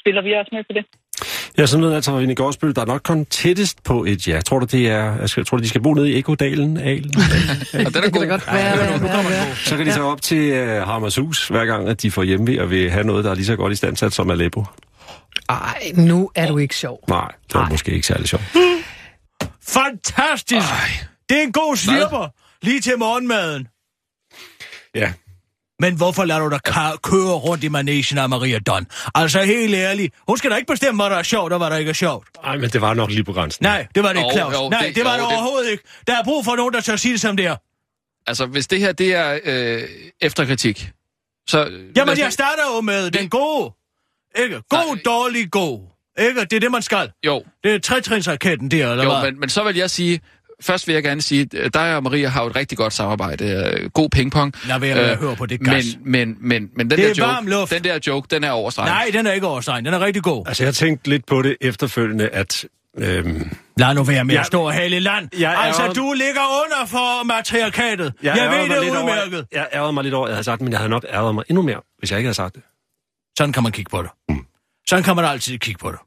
[0.02, 0.86] spiller vi også med på det.
[1.58, 4.42] Ja, sådan noget altså Vinnie Gårdsbøl, der er nok kun tættest på et ja.
[4.42, 6.78] Tror du, det er, jeg tror du, de skal bo nede i Ekodalen?
[6.78, 7.14] Alen?
[7.86, 8.28] Og den er god.
[8.28, 9.56] godt være.
[9.56, 12.70] Så kan de så op til uh, Hammershus, hver gang, at de får hjemme og
[12.70, 14.66] vil have noget, der er lige så godt i standsat som Aleppo.
[15.50, 17.04] Ej, nu er du ikke sjov.
[17.08, 18.44] Nej, det var måske ikke særlig sjovt.
[19.68, 20.68] Fantastisk!
[20.68, 20.90] Ej.
[21.30, 22.28] Det er en god slipper.
[22.62, 23.68] Lige til morgenmaden.
[24.96, 25.14] Ja,
[25.82, 26.62] Men hvorfor lader du dig
[27.04, 28.86] køre rundt i managen af Maria Don?
[29.16, 31.78] Altså helt ærligt, hun skal da ikke bestemme, hvad der er sjovt og hvad der
[31.78, 32.28] ikke er sjovt.
[32.44, 33.64] Ej, men det var nok lige på grænsen.
[33.64, 34.54] Nej, det var det ikke, Claus.
[34.54, 35.84] jo, Nej, det- det, var jo, det det- overhovedet ikke.
[36.08, 37.56] Der er brug for nogen, der tør sige det som det er.
[38.28, 39.82] Altså, hvis det her, det er øh,
[40.22, 40.90] efterkritik,
[41.48, 41.70] så...
[41.96, 43.72] Jamen, jeg starter jo med den gode.
[44.40, 44.62] Ikke?
[44.70, 45.02] God, Nej.
[45.06, 45.80] dårlig, god.
[46.20, 46.40] Ikke?
[46.42, 47.12] Det er det, man skal.
[47.26, 49.32] Jo, Det er tretrinsraketten der, eller jo hvad?
[49.32, 50.20] men, men så vil jeg sige...
[50.62, 53.46] Først vil jeg gerne sige, at dig og Maria har jo et rigtig godt samarbejde.
[53.84, 54.54] øh, God pingpong.
[54.68, 55.86] Lad være med at høre på det gas.
[56.06, 57.72] Men, men, men, men den, Det er der joke, luft.
[57.72, 58.92] den der joke, den er overstreget.
[58.92, 59.86] Nej, den er ikke overstegen.
[59.86, 60.44] Den er rigtig god.
[60.48, 62.66] Altså, jeg tænkte lidt på det efterfølgende, at...
[62.98, 65.30] Øhm, Lad nu være med Jeg- at stå og hale i land.
[65.40, 68.14] Jeg altså, ærger- du ligger under for matriarkatet.
[68.24, 69.46] Jeg, ærgede ved mig det lidt over- udmærket.
[69.52, 71.36] Jeg ærgede mig lidt over, at jeg havde sagt det, men jeg havde nok ærget
[71.36, 72.64] mig endnu mere, hvis jeg ikke havde sagt det.
[73.38, 74.10] Sådan kan man kigge på det.
[74.30, 74.46] Mm.
[74.88, 76.00] Sådan kan man altid kigge på det.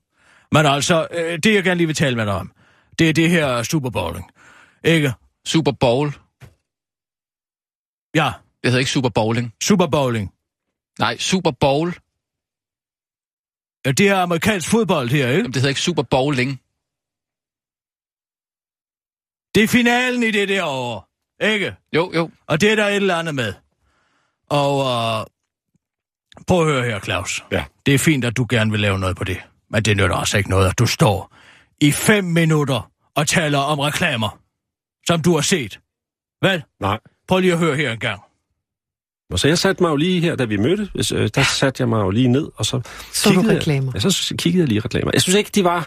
[0.52, 2.50] Men altså, øh, det jeg gerne lige vil tale med dig om,
[2.98, 4.24] det er det her superbowling.
[4.84, 5.12] Ikke?
[5.46, 6.08] Super Bowl.
[8.14, 9.54] Ja, Det hedder ikke Super Bowling.
[9.62, 10.32] superbowling.
[10.98, 11.88] Nej, Super Bowl.
[13.86, 15.36] Ja, det er amerikansk fodbold her, ikke?
[15.36, 16.50] Jamen, det hedder ikke Super Bowling.
[19.54, 21.08] Det er finalen i det der år.
[21.42, 21.76] Ikke?
[21.92, 22.30] Jo, jo.
[22.46, 23.54] Og det er der et eller andet med.
[24.50, 25.24] Og uh,
[26.46, 27.44] prøv at høre her, Claus.
[27.52, 27.64] Ja.
[27.86, 29.38] Det er fint, at du gerne vil lave noget på det.
[29.70, 31.34] Men det nytter altså ikke noget, at du står
[31.80, 34.38] i fem minutter og taler om reklamer,
[35.06, 35.80] som du har set.
[36.42, 36.62] Vel?
[36.80, 36.98] Nej.
[37.28, 38.20] Prøv lige at høre her en gang.
[39.32, 41.88] Og så jeg satte mig jo lige her, da vi mødte, øh, der satte jeg
[41.88, 42.80] mig jo lige ned, og så
[43.12, 43.92] Så kiggede reklamer.
[43.94, 45.10] Jeg, ja, så kiggede jeg lige reklamer.
[45.14, 45.86] Jeg synes ikke, de var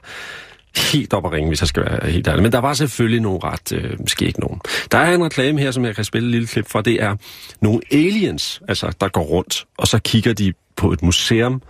[0.93, 2.43] helt op at ringe, hvis jeg skal være helt ærlig.
[2.43, 4.61] Men der var selvfølgelig nogle ret øh, skæg nogen.
[4.91, 6.81] Der er en reklame her, som jeg kan spille et lille klip fra.
[6.81, 7.15] Det er
[7.61, 11.61] nogle aliens, altså, der går rundt, og så kigger de på et museum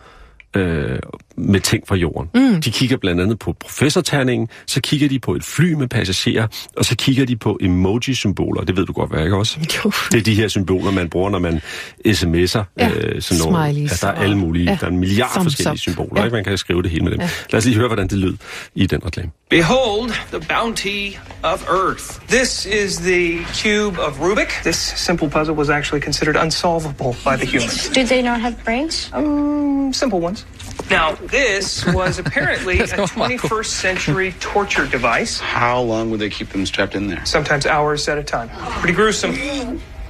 [0.55, 0.99] øh,
[1.37, 2.29] med ting fra jorden.
[2.35, 2.61] Mm.
[2.61, 6.47] De kigger blandt andet på professorterningen, så kigger de på et fly med passagerer,
[6.77, 8.63] og så kigger de på emoji-symboler.
[8.63, 9.57] Det ved du godt, hvad ikke også?
[9.85, 9.91] Jo.
[10.11, 11.61] Det er de her symboler, man bruger, når man
[12.07, 12.63] sms'er.
[12.79, 14.65] Ja, øh, sådan nogle, smileys ja, der er alle mulige.
[14.69, 15.77] Ja, der er en milliard thumbs forskellige up.
[15.77, 16.21] symboler.
[16.21, 16.23] Ja.
[16.25, 16.35] Ikke?
[16.35, 17.19] Man kan skrive det hele med dem.
[17.19, 17.29] Ja.
[17.51, 18.33] Lad os lige høre, hvordan det lød
[18.75, 19.31] i den reklame.
[19.49, 22.03] Behold the bounty of Earth.
[22.27, 24.49] This is the cube of Rubik.
[24.63, 27.91] This simple puzzle was actually considered unsolvable by the humans.
[27.95, 29.11] Did they not have brains?
[29.15, 30.45] Um, simple ones.
[30.89, 33.27] Now, this was apparently a That's not cool.
[33.27, 37.21] 21st century torture device, How long would they keep them strapped in there?
[37.25, 38.49] sometimes hours at a time.
[38.81, 39.33] Pretty gruesome.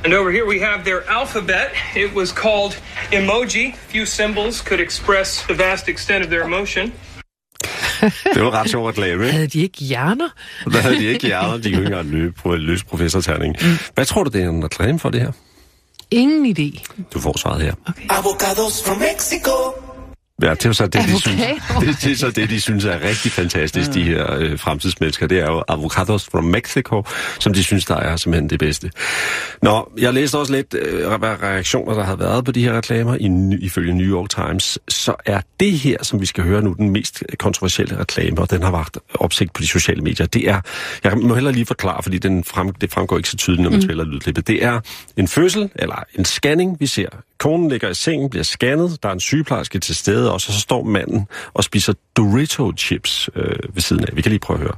[0.06, 1.68] And over here we have their alphabet.
[1.96, 2.74] It was called
[3.12, 3.76] emoji.
[3.76, 6.92] Few symbols could express the vast extent of their emotion.
[8.34, 9.32] Det var ret sjov reklame, ikke?
[9.34, 10.30] Havde de ikke hjerner?
[10.74, 13.56] Der havde de ikke hjerner, de kunne ikke engang løbe på en løs professorterning.
[13.62, 13.78] Mm.
[13.94, 15.32] Hvad tror du, det er en reklame for det her?
[16.12, 16.84] Ingen idé.
[17.14, 17.74] Du får svaret her.
[18.10, 19.52] Avocados from Mexico.
[20.42, 21.80] Ja, det er jo så det, de synes, Avocado.
[21.86, 25.28] det, det er så det, de synes er rigtig fantastisk, de her øh, fremtidsmennesker.
[25.28, 27.04] Det er jo avocados from Mexico,
[27.40, 28.92] som de synes, der er simpelthen det bedste.
[29.62, 33.16] Nå, jeg læste også lidt, øh, hvad reaktioner, der har været på de her reklamer
[33.16, 34.80] i, ifølge New York Times.
[34.88, 38.64] Så er det her, som vi skal høre nu, den mest kontroversielle reklame, og den
[38.64, 40.26] har vagt opsigt på de sociale medier.
[40.26, 40.62] Det er,
[41.04, 43.80] jeg må heller lige forklare, fordi den frem, det fremgår ikke så tydeligt, når man
[43.80, 43.84] mm.
[43.84, 44.48] spiller lydklippet.
[44.48, 44.80] Det er
[45.18, 47.10] en fødsel, eller en scanning, vi ser.
[47.40, 50.60] Konen ligger i sengen, bliver scannet, der er en sygeplejerske til stede, og så, så
[50.60, 54.16] står manden og spiser Dorito-chips øh, ved siden af.
[54.16, 54.76] Vi kan lige prøve at høre.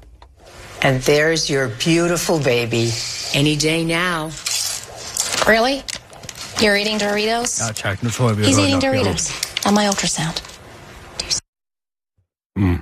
[0.82, 2.86] And there's your beautiful baby.
[3.36, 4.32] Any day now.
[5.48, 5.82] Really?
[6.62, 7.62] You're eating Doritos?
[7.68, 8.04] Ja, tak.
[8.04, 8.84] Nu tror jeg, vi He's eating nok.
[8.84, 9.32] Doritos
[9.68, 10.38] on my ultrasound.
[12.56, 12.82] Mm.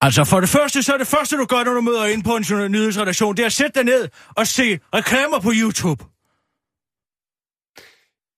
[0.00, 2.36] Altså, for det første, så er det første, du gør, når du møder ind på
[2.36, 6.04] en nyhedsredaktion, det er at sætte dig ned og se reklamer på YouTube.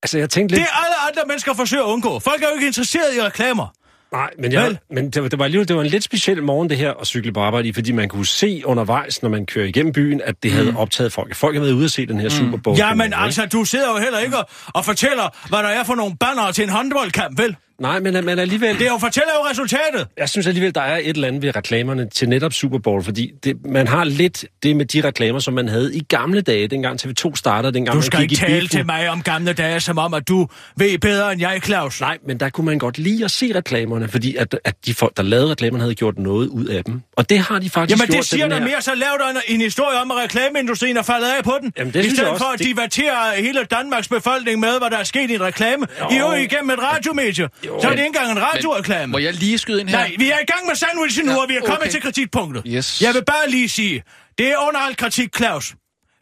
[0.07, 0.69] Altså, jeg tænkte Det lidt...
[0.71, 2.19] er alle andre mennesker forsøger at undgå.
[2.19, 3.67] Folk er jo ikke interesseret i reklamer.
[4.13, 4.79] Nej, men, jeg, Vel?
[4.91, 7.07] men det, var- det var alligevel det var en lidt speciel morgen, det her, at
[7.07, 10.35] cykle på arbejde i, fordi man kunne se undervejs, når man kører igennem byen, at
[10.43, 11.35] det havde optaget folk.
[11.35, 12.79] Folk havde været ude og se den her Super Bowl.
[12.79, 16.17] Jamen altså, du sidder jo heller ikke og, og fortæller, hvad der er for nogle
[16.21, 17.57] bannere til en håndboldkamp, vel?
[17.81, 18.79] Nej, men, men alligevel...
[18.79, 20.09] Det er jo, fortæller jo resultatet.
[20.19, 23.33] Jeg synes alligevel, der er et eller andet ved reklamerne til netop Super Bowl, fordi
[23.45, 27.07] det, man har lidt det med de reklamer, som man havde i gamle dage, dengang
[27.07, 28.69] TV2 startede, dengang Du skal ikke i tale biffen.
[28.69, 32.01] til mig om gamle dage, som om, at du ved bedre end jeg, Claus.
[32.01, 35.17] Nej, men der kunne man godt lide at se reklamerne, fordi at, at de folk,
[35.17, 37.01] der lavede reklamerne, havde gjort noget ud af dem.
[37.17, 38.17] Og det har de faktisk Jamen gjort.
[38.19, 41.03] det siger der her- mere, så lav dig en, en historie om, at reklameindustrien er
[41.03, 41.73] faldet af på den.
[41.79, 42.45] Jamen, det I stedet også.
[42.45, 45.87] for at Det- divertere hele Danmarks befolkning med, hvad der er sket i en reklame.
[46.11, 47.49] I er jo igennem et radiomedie.
[47.81, 49.11] Så er det ikke engang en radioreklame.
[49.13, 49.97] Må jeg lige skyde ind her?
[49.99, 51.91] Nej, vi er i gang med sandwichen nu, Ja, og vi er kommet okay.
[51.91, 52.63] til kritikpunktet.
[52.67, 53.03] Yes.
[53.03, 54.03] Jeg vil bare lige sige,
[54.39, 55.75] det er under al kritik, Claus.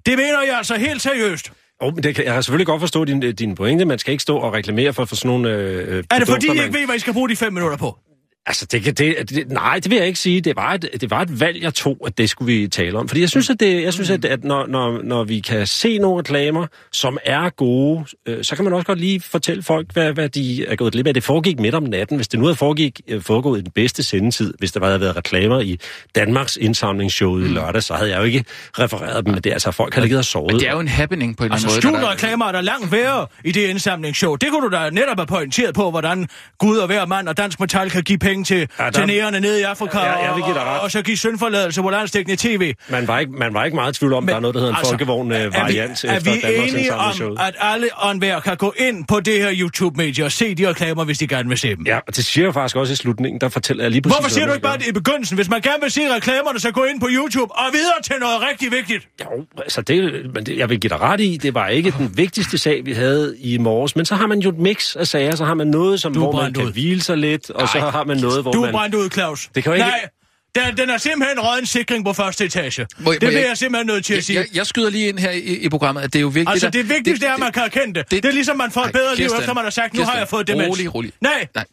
[0.06, 1.52] Det mener jeg altså helt seriøst.
[1.80, 3.84] Oh, men det kan, jeg har selvfølgelig godt forstå din, din pointe.
[3.84, 6.50] Man skal ikke stå og reklamere for, for sådan nogle øh, Er det fordi, I
[6.50, 7.98] ikke ved, hvad I skal bruge de fem minutter på?
[8.46, 10.40] Altså, det, kan- det, det, nej, det vil jeg ikke sige.
[10.40, 13.08] Det var, et, det var et valg, jeg tog, at det skulle vi tale om.
[13.08, 15.98] Fordi jeg synes, at, det, jeg synes, at, at når, når, når vi kan se
[15.98, 20.12] nogle reklamer, som er gode, øh, så kan man også godt lige fortælle folk, hvad,
[20.12, 21.14] hvad de er gået glip af.
[21.14, 22.16] Det foregik midt om natten.
[22.16, 25.16] Hvis det nu havde foregik, øh, foregået i den bedste sendetid, hvis der havde været
[25.16, 25.78] reklamer i
[26.14, 27.48] Danmarks indsamlingsshowet mm.
[27.50, 28.44] i lørdag, så havde jeg jo ikke
[28.78, 29.34] refereret dem.
[29.34, 30.52] Men det er altså, folk har ligget og sovet.
[30.52, 32.00] Men det er jo en happening på en Altså, eller anden måde.
[32.00, 34.36] skjulte reklamer er der langt værre i det indsamlingsshow.
[34.36, 36.28] Det kunne du da netop have pointeret på, hvordan
[36.58, 39.40] Gud og hver mand og dansk metal kan give penge til Ja, ja, der- nærende
[39.40, 42.72] nede i Afrika, Ja, give dig og, og, så give syndforladelse på landstækkende tv.
[42.88, 44.60] Man var, ikke, man var ikke meget i tvivl om, at der er noget, der
[44.60, 48.40] hedder en altså, folkevogn øh, er er efter vi Danmarks enige om, at alle enhver
[48.40, 51.58] kan gå ind på det her YouTube-medie og se de reklamer, hvis de gerne vil
[51.58, 51.86] se dem?
[51.86, 54.30] Ja, og det siger jeg faktisk også i slutningen, der fortæller jeg lige præcis, Hvorfor
[54.30, 55.36] siger du ikke bare det i begyndelsen?
[55.36, 58.36] Hvis man gerne vil se reklamerne, så gå ind på YouTube og videre til noget
[58.50, 59.08] rigtig vigtigt.
[59.20, 62.12] Jo, altså det, men det, jeg vil give dig ret i, det var ikke den
[62.16, 65.36] vigtigste sag, vi havde i morges, men så har man jo et mix af sager,
[65.36, 66.72] så har man noget, som, Du hvor man kan ud.
[66.72, 68.72] hvile sig lidt, og så Nej, har man noget, hvor Du er man...
[68.72, 69.50] brændt ud, Claus.
[69.54, 70.08] Det kan jo ikke- Nej,
[70.54, 72.86] den, den er simpelthen røget en sikring på første etage.
[72.98, 74.38] Må- det må bliver jeg- jeg simpelthen nødt til at Jeg, sige.
[74.38, 76.50] jeg, jeg skyder lige ind her i, i programmet, at det er jo vigtigt...
[76.50, 78.10] Altså, det vigtigste er, at man kan erkende det.
[78.10, 80.28] Det er ligesom, man får et bedre liv, efter man har sagt, nu har jeg
[80.28, 80.68] fået demens.
[80.68, 81.12] Rolig, rolig.
[81.20, 81.64] Nej, Nej.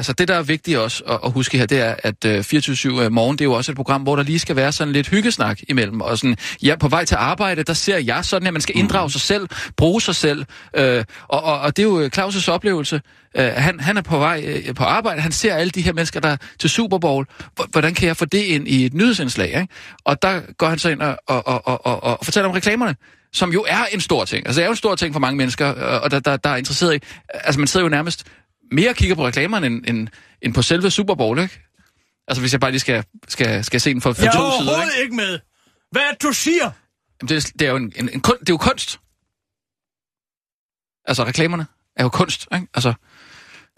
[0.00, 3.06] Altså det, der er vigtigt også at, at huske her, det er, at uh, 24-7
[3.06, 5.08] uh, morgen, det er jo også et program, hvor der lige skal være sådan lidt
[5.08, 6.00] hyggesnak imellem.
[6.00, 9.10] Og sådan, ja, på vej til arbejde, der ser jeg sådan, at man skal inddrage
[9.10, 10.44] sig selv, bruge sig selv.
[10.78, 10.84] Uh,
[11.28, 13.00] og, og, og det er jo øh, Claus' oplevelse.
[13.38, 16.20] Uh, han, han er på vej uh, på arbejde, han ser alle de her mennesker,
[16.20, 17.26] der er til Super Bowl.
[17.70, 19.48] Hvordan kan jeg få det ind i et nyhedsindslag?
[19.48, 19.68] Ikke?
[20.04, 22.94] Og der går han så ind og, og, og, og, og, og fortæller om reklamerne
[23.32, 24.46] som jo er en stor ting.
[24.46, 26.50] Altså det er jo en stor ting for mange mennesker, øh, og der, der, der
[26.50, 26.98] er interesseret i...
[27.28, 28.24] Altså man sidder jo nærmest
[28.70, 30.08] mere kigger på reklamerne end, end,
[30.42, 31.60] end på selve Super Bowl, ikke?
[32.28, 34.38] Altså hvis jeg bare lige skal, skal, skal se den for, for jeg er to
[34.38, 35.02] sider, overhovedet ikke?
[35.02, 35.38] ikke med.
[35.90, 36.70] Hvad er det, du siger?
[37.20, 39.00] Jamen, det, er, det er jo en, en, en kun, det er jo kunst.
[41.04, 42.66] Altså reklamerne er jo kunst, ikke?
[42.74, 42.94] Altså,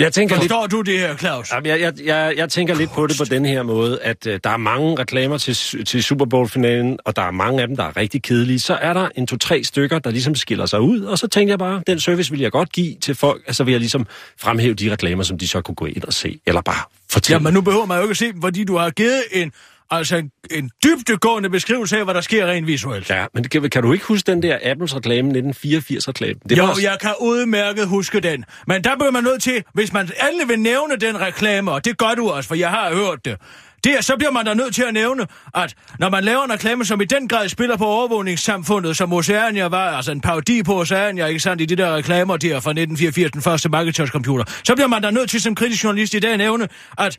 [0.02, 1.52] Jeg tænker lidt, Forstår du det her, Claus?
[1.52, 4.40] Jamen, jeg, jeg, jeg, jeg tænker lidt på det på den her måde, at øh,
[4.44, 7.84] der er mange reklamer til, til Super Bowl-finalen, og der er mange af dem, der
[7.84, 8.60] er rigtig kedelige.
[8.60, 11.58] Så er der en to-tre stykker, der ligesom skiller sig ud, og så tænker jeg
[11.58, 14.06] bare, den service vil jeg godt give til folk, altså vil jeg ligesom
[14.38, 17.36] fremhæve de reklamer, som de så kunne gå ind og se, eller bare fortælle.
[17.36, 19.52] Jamen, nu behøver man jo ikke at se dem, fordi du har givet en,
[19.92, 23.10] altså en, en dybdegående beskrivelse af, hvad der sker rent visuelt.
[23.10, 26.40] Ja, men kan, kan du ikke huske den der Apples reklame, 1984-reklame?
[26.48, 28.44] Det jo, var jeg kan udmærket huske den.
[28.66, 31.98] Men der bliver man nødt til, hvis man endelig vil nævne den reklame, og det
[31.98, 33.36] gør du også, for jeg har hørt det,
[33.84, 36.52] det er, så bliver man da nødt til at nævne, at når man laver en
[36.52, 40.80] reklame, som i den grad spiller på overvågningssamfundet, som Oceania var, altså en parodi på
[40.80, 44.88] Oceania, ikke sandt, i de der reklamer der fra 1984, den første Macintosh-computer, så bliver
[44.88, 47.18] man da nødt til som kritisk journalist i dag at nævne, at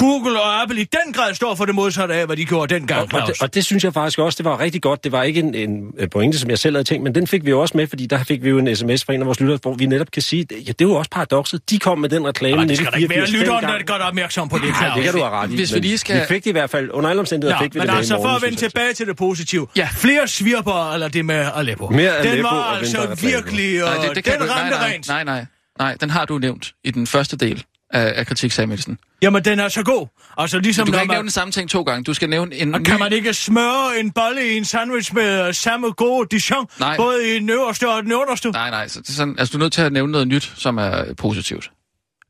[0.00, 3.14] Google og Apple i den grad står for det modsatte af, hvad de gjorde dengang,
[3.14, 5.04] Og, og, det, og det synes jeg faktisk også, det var rigtig godt.
[5.04, 7.44] Det var ikke en, en øh, pointe, som jeg selv havde tænkt, men den fik
[7.44, 9.40] vi jo også med, fordi der fik vi jo en sms fra en af vores
[9.40, 11.70] lyttere, hvor vi netop kan sige, ja, det er jo også paradokset.
[11.70, 13.78] De kom med den reklame Og det skal da ikke være 1984 lytteren, der er
[13.78, 13.86] dengang.
[13.88, 14.94] godt opmærksom på det, Nej, Claus.
[14.94, 15.56] det kan du have ret i.
[15.56, 17.74] Hvis vi lige skal- Vi fik det i hvert fald, under alle omstændigheder Ja, fik
[17.74, 19.66] vi men det altså i for morgen, at vende tilbage til det positive.
[19.76, 19.88] Ja.
[19.96, 21.86] Flere svirper, eller det med Aleppo.
[21.88, 24.56] Mere den Aleppo var og altså virkelig, og nej, det, det kan den du, nej,
[24.62, 25.08] ramte nej, rent.
[25.08, 25.44] nej, nej,
[25.78, 28.98] nej, den har du nævnt i den første del af, af kritiksagelsen.
[29.22, 30.06] Jamen, den er så god.
[30.36, 31.14] Altså ligesom Du kan ikke man...
[31.14, 32.04] nævne den samme ting to gange.
[32.04, 32.84] Du skal nævne en Og ny...
[32.84, 36.96] kan man ikke smøre en bolle i en sandwich med øh, samme gode Dijon, Nej.
[36.96, 38.50] både i den øverste og den underste?
[38.50, 40.52] Nej, nej, så det er sådan, altså, du er nødt til at nævne noget nyt,
[40.56, 41.70] som er positivt.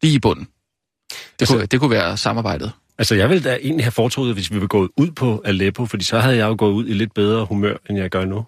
[0.03, 0.45] Lige i bunden.
[1.11, 2.73] Det, Altså- kunne, det kunne være samarbejdet.
[2.99, 6.05] Altså, jeg ville da egentlig have foretrukket, hvis vi var gået ud på Aleppo, fordi
[6.05, 8.45] så havde jeg jo gået ud i lidt bedre humør, end jeg gør nu.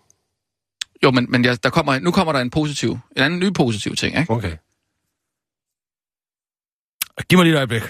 [1.05, 3.97] Jo, men, men jeg, der kommer, nu kommer der en positiv, en anden ny positiv
[3.97, 4.33] ting, ikke?
[4.33, 4.53] Okay.
[7.29, 7.83] Giv mig lige et øjeblik.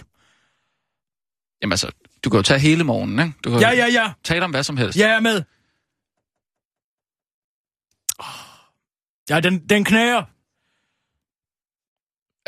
[1.62, 1.90] Jamen altså,
[2.24, 3.38] du kan jo tage hele morgenen, ikke?
[3.44, 4.12] Du kan Ja, ja, ja.
[4.24, 4.98] tale om hvad som helst.
[4.98, 5.42] Jeg er med.
[9.30, 10.22] Ja, den, den knager.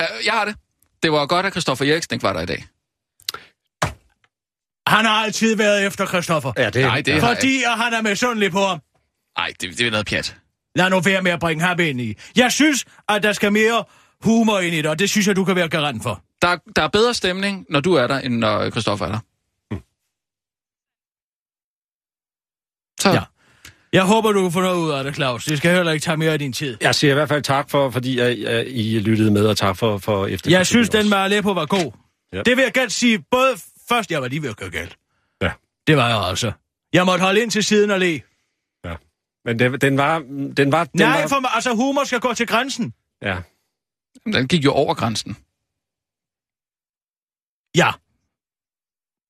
[0.01, 0.57] Uh, jeg har det.
[1.03, 2.65] Det var godt, at Christoffer Eriksen ikke var der i dag.
[4.87, 6.53] Han har altid været efter Christoffer.
[6.57, 8.81] Ja, det, Nej, det har jeg Fordi at han er misundelig på ham.
[9.39, 10.37] Nej, det, det er noget pjat.
[10.75, 12.15] Lad nu være med at bringe ham ind i.
[12.37, 13.85] Jeg synes, at der skal mere
[14.21, 16.25] humor ind i det, og det synes jeg, du kan være garant for.
[16.45, 19.19] Der, der er bedre stemning, når du er der, end når Christoffer er der.
[23.01, 23.23] Så, Ja.
[23.93, 25.45] Jeg håber, du kan få noget ud af det, Claus.
[25.45, 26.77] Det skal heller ikke tage mere af din tid.
[26.81, 29.77] Jeg siger i hvert fald tak for, fordi jeg, jeg, I lyttede med, og tak
[29.77, 30.51] for, for efter.
[30.51, 31.93] Jeg synes, den med Aleppo var god.
[32.33, 32.43] Ja.
[32.43, 33.25] Det vil jeg gerne sige.
[33.31, 33.55] Både
[33.89, 34.97] først, jeg var lige ved at køre galt.
[35.43, 35.53] Ja.
[35.87, 36.53] Det var jeg altså.
[36.93, 38.21] Jeg måtte holde ind til siden og le.
[39.45, 40.19] Men den, den var...
[40.57, 42.93] Den var den Nej, var, for altså, humor skal gå til grænsen.
[43.23, 43.37] Ja.
[44.25, 45.37] den gik jo over grænsen.
[47.77, 47.91] Ja.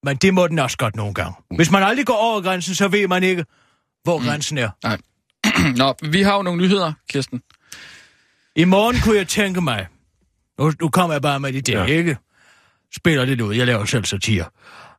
[0.02, 1.34] Men det må den også godt nogle gange.
[1.56, 3.44] Hvis man aldrig går over grænsen, så ved man ikke,
[4.04, 4.24] hvor mm.
[4.24, 4.70] grænsen er.
[4.84, 4.98] Nej.
[5.76, 7.42] Nå, vi har jo nogle nyheder, Kirsten.
[8.56, 9.86] I morgen kunne jeg tænke mig...
[10.58, 11.84] Nu, nu kommer jeg bare med det der, ja.
[11.84, 12.16] ikke?
[12.96, 13.54] Spiller lidt ud.
[13.54, 14.44] Jeg laver selv satire.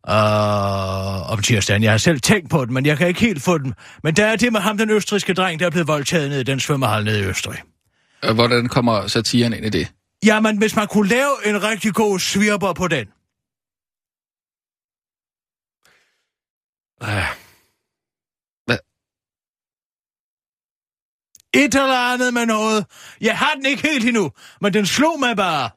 [0.08, 1.84] Uh, om tirsdagen.
[1.84, 3.74] Jeg har selv tænkt på den, men jeg kan ikke helt få den.
[4.04, 6.44] Men der er det med ham, den østriske dreng, der er blevet voldtaget ned i
[6.44, 7.58] den svømmehal nede i Østrig.
[8.26, 9.88] Øh, Hvordan kommer satiren ind i det?
[10.26, 13.08] Jamen, hvis man kunne lave en rigtig god svirper på den.
[17.08, 17.36] Ah,
[21.56, 22.86] Et eller andet med noget.
[23.22, 24.32] Jeg har den ikke helt endnu,
[24.62, 25.70] men den slog mig bare.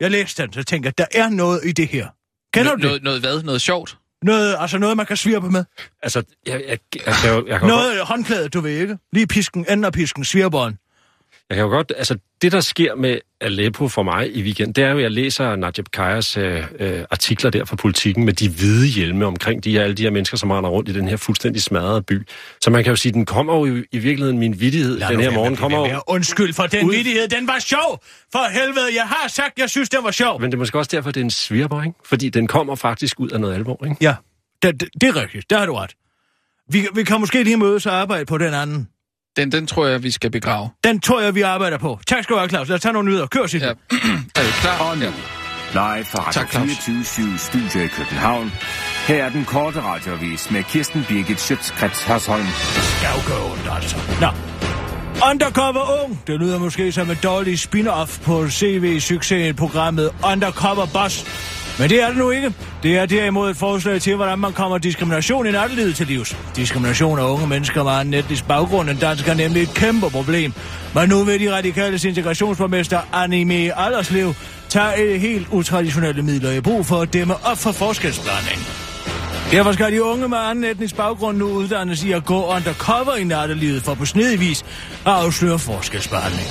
[0.00, 2.08] Jeg læste den, så tænkte jeg, der er noget i det her.
[2.54, 2.84] Kender du det?
[2.84, 3.42] Noget, noget hvad?
[3.42, 3.98] Noget sjovt?
[4.22, 5.64] Noget, altså noget, man kan svirpe med.
[6.02, 8.98] altså, jeg, jeg, jeg, kan jo, jeg, kan jo godt, Noget håndklæde, du ved ikke.
[9.12, 10.78] Lige pisken, enden af pisken, svirberen.
[11.50, 11.92] Jeg kan jo godt...
[11.96, 15.10] Altså, det, der sker med Aleppo for mig i weekend, det er jo, at jeg
[15.10, 19.72] læser Najib Kajas øh, øh, artikler der fra politikken med de hvide hjelme omkring de
[19.72, 22.28] her, alle de her mennesker, som render rundt i den her fuldstændig smadrede by.
[22.60, 25.20] Så man kan jo sige, den kommer jo i, i virkeligheden, min vittighed, Lad den
[25.20, 26.02] her morgen kommer jo...
[26.06, 28.02] Undskyld for den Ud- vidighed, den var sjov!
[28.32, 30.40] For helvede, jeg har sagt, jeg synes, den var sjov.
[30.40, 31.98] Men det er måske også derfor, det er en svirper, ikke?
[32.04, 33.96] Fordi den kommer faktisk ud af noget alvor, ikke?
[34.00, 34.14] Ja,
[34.62, 35.94] det, det, det er rigtigt, der har du ret.
[36.70, 38.88] Vi, vi kan måske lige mødes og arbejde på den anden.
[39.36, 40.70] Den, den tror jeg, vi skal begrave.
[40.84, 42.00] Den tror jeg, vi arbejder på.
[42.06, 42.68] Tak skal du have, Claus.
[42.68, 43.26] Lad os tage nogle nyheder.
[43.26, 43.60] Kør, sig.
[43.60, 43.66] Ja.
[44.36, 44.78] er du klar?
[44.90, 45.04] Og nu,
[45.72, 46.70] live fra Radio Tak, Claus.
[46.78, 48.52] 24 Studio i København.
[49.06, 52.46] Her er den korte radiovis med Kirsten Birgit Schøtzgrads Hasholm.
[52.46, 53.96] skal jo gå ondt, altså.
[54.20, 54.28] Nå.
[55.30, 56.22] Undercover Ung.
[56.26, 61.24] Det lyder måske som et dårligt spin-off på CV-succesen-programmet Undercover Boss.
[61.78, 62.52] Men det er det nu ikke.
[62.82, 66.36] Det er derimod et forslag til, hvordan man kommer diskrimination i nattelivet til livs.
[66.56, 70.52] Diskrimination af unge mennesker med en etnisk baggrund end dansk er nemlig et kæmpe problem.
[70.94, 74.34] Men nu vil de radikale integrationsborgmester Anime Alderslev
[74.68, 78.66] tage et helt utraditionelle midler i brug for at dæmme op for forskelsblanding.
[79.50, 83.24] Derfor skal de unge med anden etnisk baggrund nu uddannes i at gå undercover i
[83.24, 84.62] nattelivet for på snedig vis
[85.06, 86.48] at afsløre forskelsbehandling.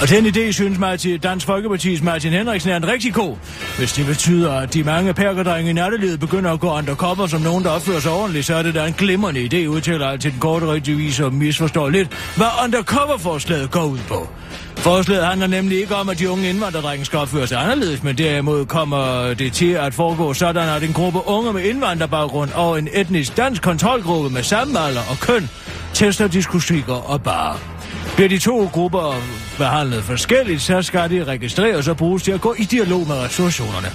[0.00, 3.36] Og den idé synes Martin, Dansk Folkeparti's Martin Henriksen er en rigtig god,
[3.78, 7.64] hvis det betyder, at de mange perkerdrenge i nattelivet begynder at gå undercover som nogen,
[7.64, 10.66] der opfører sig ordentligt, så er det da en glimrende idé, udtaler til den korte
[10.66, 14.28] radiovis og misforstår lidt, hvad undercover-forslaget går ud på.
[14.76, 18.66] Forslaget handler nemlig ikke om, at de unge indvandrerdrenge skal opføre sig anderledes, men derimod
[18.66, 23.36] kommer det til at foregå sådan, at en gruppe unge med indvandrerbaggrund og en etnisk
[23.36, 25.48] dansk kontrolgruppe med samme alder og køn
[25.94, 27.77] tester diskoteker og barer.
[28.18, 29.22] Bliver de to grupper
[29.58, 33.88] behandlet forskelligt, så skal de registreres og bruges til at gå i dialog med ressourcerne.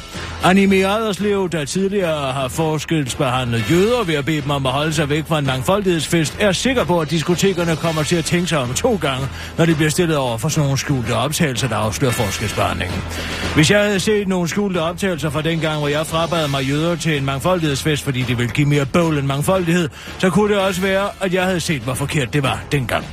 [0.44, 5.10] Anime Aderslev, der tidligere har forskelsbehandlet jøder ved at bede dem om at holde sig
[5.10, 8.74] væk fra en mangfoldighedsfest, er sikker på, at diskotekerne kommer til at tænke sig om
[8.74, 13.02] to gange, når de bliver stillet over for sådan nogle skjulte optagelser, der afslører forskelsbehandlingen.
[13.56, 16.96] Hvis jeg havde set nogle skjulte optagelser fra den gang, hvor jeg frabad mig jøder
[16.96, 20.82] til en mangfoldighedsfest, fordi det ville give mere bøvl end mangfoldighed, så kunne det også
[20.82, 23.06] være, at jeg havde set, hvor forkert det var dengang.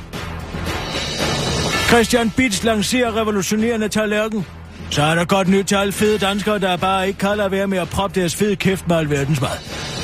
[1.91, 4.45] Christian Bits lancerer revolutionerende tallerken.
[4.89, 7.67] Så er der godt nyt til alle fede danskere, der bare ikke kan lade være
[7.67, 9.49] med at proppe deres fede kæft med alverdens mad.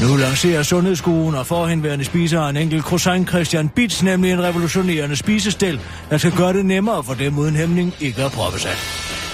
[0.02, 5.80] Nu lancerer Sundhedsskulen og forhenværende spiser en enkelt croissant Christian Bits, nemlig en revolutionerende spisestel,
[6.10, 8.72] der skal gøre det nemmere for dem uden hæmning ikke at proppe sig.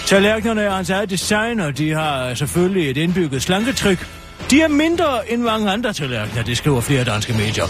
[0.06, 4.08] Tallerkenerne er hans eget design, og de har selvfølgelig et indbygget slanketryk.
[4.49, 7.66] De er mindre end mange andre tallerkener, det skriver flere danske medier.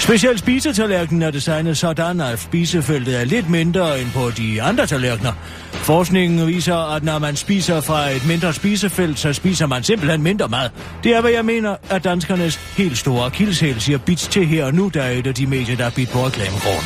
[0.00, 5.32] Specielt spisetallerkenen er designet sådan, at spisefeltet er lidt mindre end på de andre tallerkener.
[5.72, 10.48] Forskningen viser, at når man spiser fra et mindre spisefelt, så spiser man simpelthen mindre
[10.48, 10.68] mad.
[11.04, 14.74] Det er, hvad jeg mener, at danskernes helt store akilleshæl siger bits til her og
[14.74, 16.84] nu, der er et af de medier, der er bidt på reklamekrogen.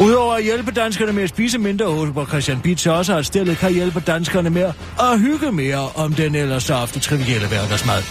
[0.00, 3.72] Udover at hjælpe danskerne med at spise mindre, håber Christian Bits også, at stillet kan
[3.72, 8.02] hjælpe danskerne med at hygge mere om den ellers så ofte trivielle hverdagsmad.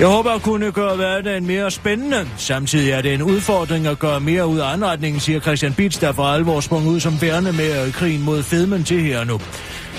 [0.00, 2.28] Jeg håber at kunne gøre hverdagen mere spændende.
[2.36, 6.12] Samtidig er det en udfordring at gøre mere ud af anretningen, siger Christian Bits, der
[6.12, 9.40] for alvor sprung ud som værende med øh, krigen mod fedmen til her og nu.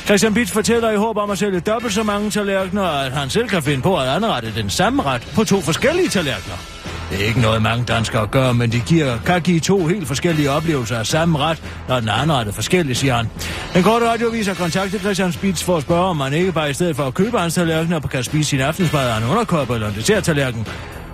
[0.06, 3.48] Christian Bits fortæller i håb om at sælge dobbelt så mange tallerkener, at han selv
[3.48, 6.83] kan finde på at anrette den samme ret på to forskellige tallerkener.
[7.12, 10.52] Det er ikke noget, mange danskere gør, men det giver, kan give to helt forskellige
[10.52, 13.30] oplevelser af samme ret, når den er forskellig, siger han.
[13.74, 16.74] Den korte radiovis har kontaktet Christian Spitz for at spørge, om man ikke bare i
[16.74, 19.96] stedet for at købe hans tallerkener kan spise sin aftensmad af en underkop eller en
[19.96, 20.68] desserttallerken.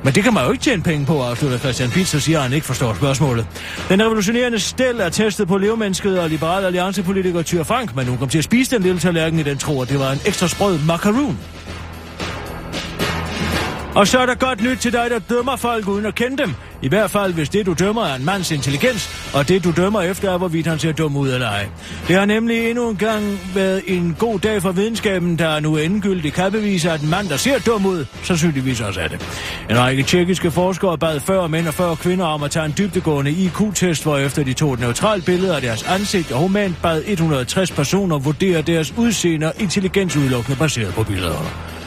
[0.04, 2.44] Men det kan man jo ikke tjene penge på, afslutter Christian Pitz og siger, at
[2.44, 3.46] han ikke forstår spørgsmålet.
[3.90, 8.30] Den revolutionerende stel er testet på levemennesket og liberal alliancepolitiker Tyr Frank, men hun kom
[8.30, 10.80] til at spise den lille tallerken i den tro, at det var en ekstra sprød
[10.80, 11.40] macaroon.
[13.96, 16.54] Og så er der godt nyt til dig, der dømmer folk uden at kende dem.
[16.82, 20.02] I hvert fald, hvis det du dømmer er en mands intelligens, og det du dømmer
[20.02, 21.68] efter er, hvorvidt han ser dum ud eller ej.
[22.08, 26.36] Det har nemlig endnu en gang været en god dag for videnskaben, der nu endegyldigt
[26.36, 29.22] kan bevise, at en mand, der ser dum ud, sandsynligvis også er det.
[29.70, 33.32] En række tjekkiske forskere bad 40 mænd og 40 kvinder om at tage en dybdegående
[33.32, 37.72] IQ-test, hvor efter de tog et neutralt billede af deres ansigt, og humant bad 160
[37.72, 41.79] personer vurdere deres udseende og intelligens udelukkende baseret på billederne.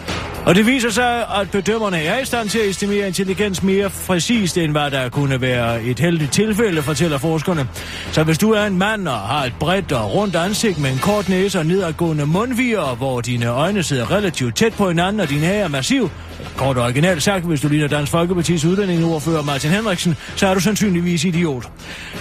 [0.47, 4.59] Og det viser sig, at bedømmerne er i stand til at estimere intelligens mere præcist,
[4.59, 7.69] end hvad der kunne være et heldigt tilfælde, fortæller forskerne.
[8.13, 10.99] Så hvis du er en mand og har et bredt og rundt ansigt med en
[10.99, 15.41] kort næse og nedadgående mundviger, hvor dine øjne sidder relativt tæt på hinanden og din
[15.41, 16.11] hage er massiv,
[16.57, 20.61] kort og originalt sagt, hvis du ligner Dansk Folkepartis udlændingeordfører Martin Henriksen, så er du
[20.61, 21.69] sandsynligvis idiot.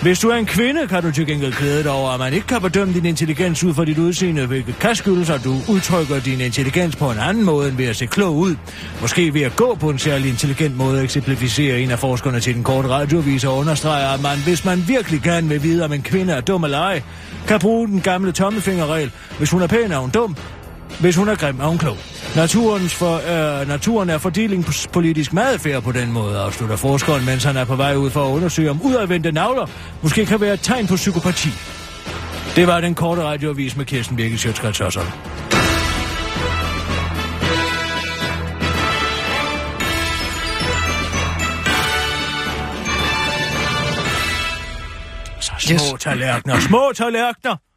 [0.01, 2.47] Hvis du er en kvinde, kan du til gengæld klæde dig over, at man ikke
[2.47, 6.41] kan bedømme din intelligens ud fra dit udseende, hvilket kan skyldes, at du udtrykker din
[6.41, 8.55] intelligens på en anden måde end ved at se klog ud.
[9.01, 12.63] Måske ved at gå på en særlig intelligent måde, eksemplificerer en af forskerne til den
[12.63, 16.33] korte radioavis og understreger, at man, hvis man virkelig gerne vil vide, om en kvinde
[16.33, 17.01] er dum eller ej,
[17.47, 19.11] kan bruge den gamle tommelfingerregel.
[19.37, 20.35] Hvis hun er pæn, er hun dum.
[20.99, 21.97] Hvis hun er grim, er hun klog.
[22.35, 27.65] Naturens for, øh, naturen er fordelingspolitisk fair på den måde, afslutter forskeren, mens han er
[27.65, 29.65] på vej ud for at undersøge, om udadvendte navler
[30.01, 31.49] måske kan være et tegn på psykopati.
[32.55, 34.81] Det var den korte radioavis med Kirsten Birgit Sjøtskrets
[45.61, 47.70] små tallerkener, små tallerkener!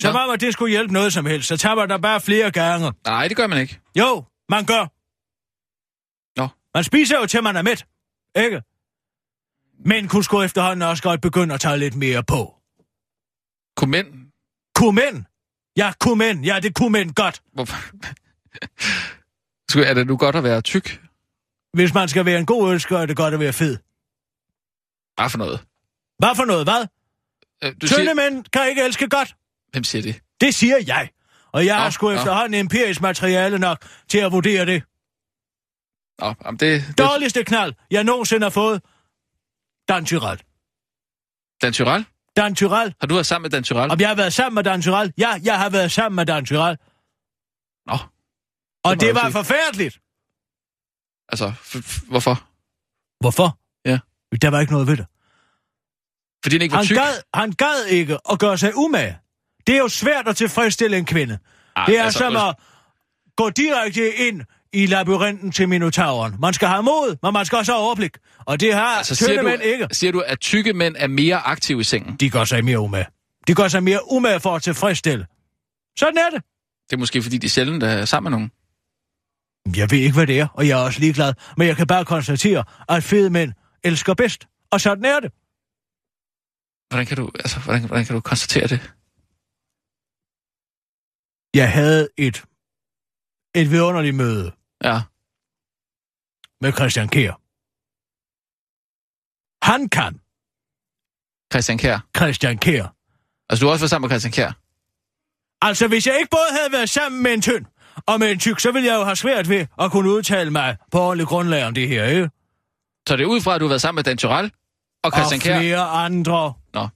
[0.00, 2.50] Så var man, det skulle hjælpe noget som helst, så tager man der bare flere
[2.50, 2.92] gange.
[3.06, 3.80] Nej, det gør man ikke.
[3.98, 4.86] Jo, man gør.
[6.40, 6.48] Nå.
[6.74, 7.86] Man spiser jo til man er mæt,
[8.36, 8.62] ikke?
[9.84, 12.54] Men kunne sgu efterhånden også godt begynde at tage lidt mere på.
[13.76, 14.06] Kunne mænd?
[14.74, 15.24] Kunne mænd?
[15.76, 16.44] Ja, kunne mænd.
[16.44, 17.42] Ja, det kunne mænd godt.
[17.52, 17.76] Hvorfor?
[19.84, 21.00] Er det nu godt at være tyk?
[21.72, 23.76] Hvis man skal være en god så er det godt at være fed.
[25.16, 25.60] Hvad for noget?
[26.18, 26.86] Hvad for noget, hvad?
[27.64, 29.36] Øh, Du Tynde mænd kan ikke elske godt.
[29.72, 30.20] Hvem siger det?
[30.40, 31.10] Det siger jeg.
[31.52, 32.14] Og jeg har Nå, sgu nå.
[32.14, 34.82] efterhånden empirisk materiale nok til at vurdere det.
[36.20, 36.84] Nå, jamen det...
[36.88, 38.82] det Dårligste knald, jeg nogensinde har fået.
[39.88, 40.42] Dan Tyrell.
[41.62, 42.06] Dan Tyrell?
[42.36, 42.94] Dan Tyrell.
[43.00, 43.90] Har du været sammen med Dan Tyrell?
[43.92, 45.12] Om jeg har været sammen med Dan Tyrell?
[45.18, 46.78] Ja, jeg har været sammen med Dan Tyrell.
[47.86, 47.98] Nå.
[48.84, 49.32] Og det var sige.
[49.32, 50.00] forfærdeligt.
[51.28, 51.52] Altså,
[52.08, 52.48] hvorfor?
[53.20, 53.58] Hvorfor?
[53.84, 53.98] Ja.
[54.42, 55.06] Der var ikke noget ved det.
[56.44, 56.96] Fordi han ikke var Han tyk?
[56.96, 59.18] gad, han gad ikke at gøre sig umage.
[59.66, 61.38] Det er jo svært at tilfredsstille en kvinde.
[61.76, 62.54] Ej, det er altså, som at
[63.36, 64.42] gå direkte ind
[64.72, 66.34] i labyrinten til Minotauren.
[66.40, 68.16] Man skal have mod, men man skal også have overblik.
[68.38, 69.86] Og det har Altså, tynde du, mænd ikke.
[69.92, 72.16] siger du, at tykke mænd er mere aktive i sengen?
[72.16, 73.06] De gør sig mere umage.
[73.46, 75.26] De gør sig mere umage for at tilfredsstille.
[75.98, 76.44] Sådan er det.
[76.90, 78.50] Det er måske, fordi de sjældent er sammen med nogen.
[79.76, 81.34] Jeg ved ikke, hvad det er, og jeg er også ligeglad.
[81.56, 83.52] Men jeg kan bare konstatere, at fede mænd
[83.84, 84.46] elsker bedst.
[84.70, 85.32] Og sådan er det.
[86.90, 88.92] Hvordan kan du, altså, hvordan, hvordan kan du konstatere det?
[91.54, 92.44] Jeg havde et,
[93.54, 94.52] et vidunderligt møde
[94.84, 95.00] Ja.
[96.60, 97.32] med Christian Kjær.
[99.70, 100.20] Han kan,
[101.52, 101.98] Christian Kjær.
[102.16, 102.94] Christian Kjær.
[103.48, 104.52] Altså, du har også været sammen med Christian Kjær?
[105.62, 107.66] Altså, hvis jeg ikke både havde været sammen med en tynd
[108.06, 110.76] og med en tyk, så ville jeg jo have svært ved at kunne udtale mig
[110.92, 112.30] på ordentligt grundlag om det her, ikke?
[113.08, 114.52] Så det er ud fra, at du har været sammen med Dan Tyrell
[115.04, 115.58] og Christian og Kjær?
[115.58, 116.54] flere andre.
[116.74, 116.88] Nå.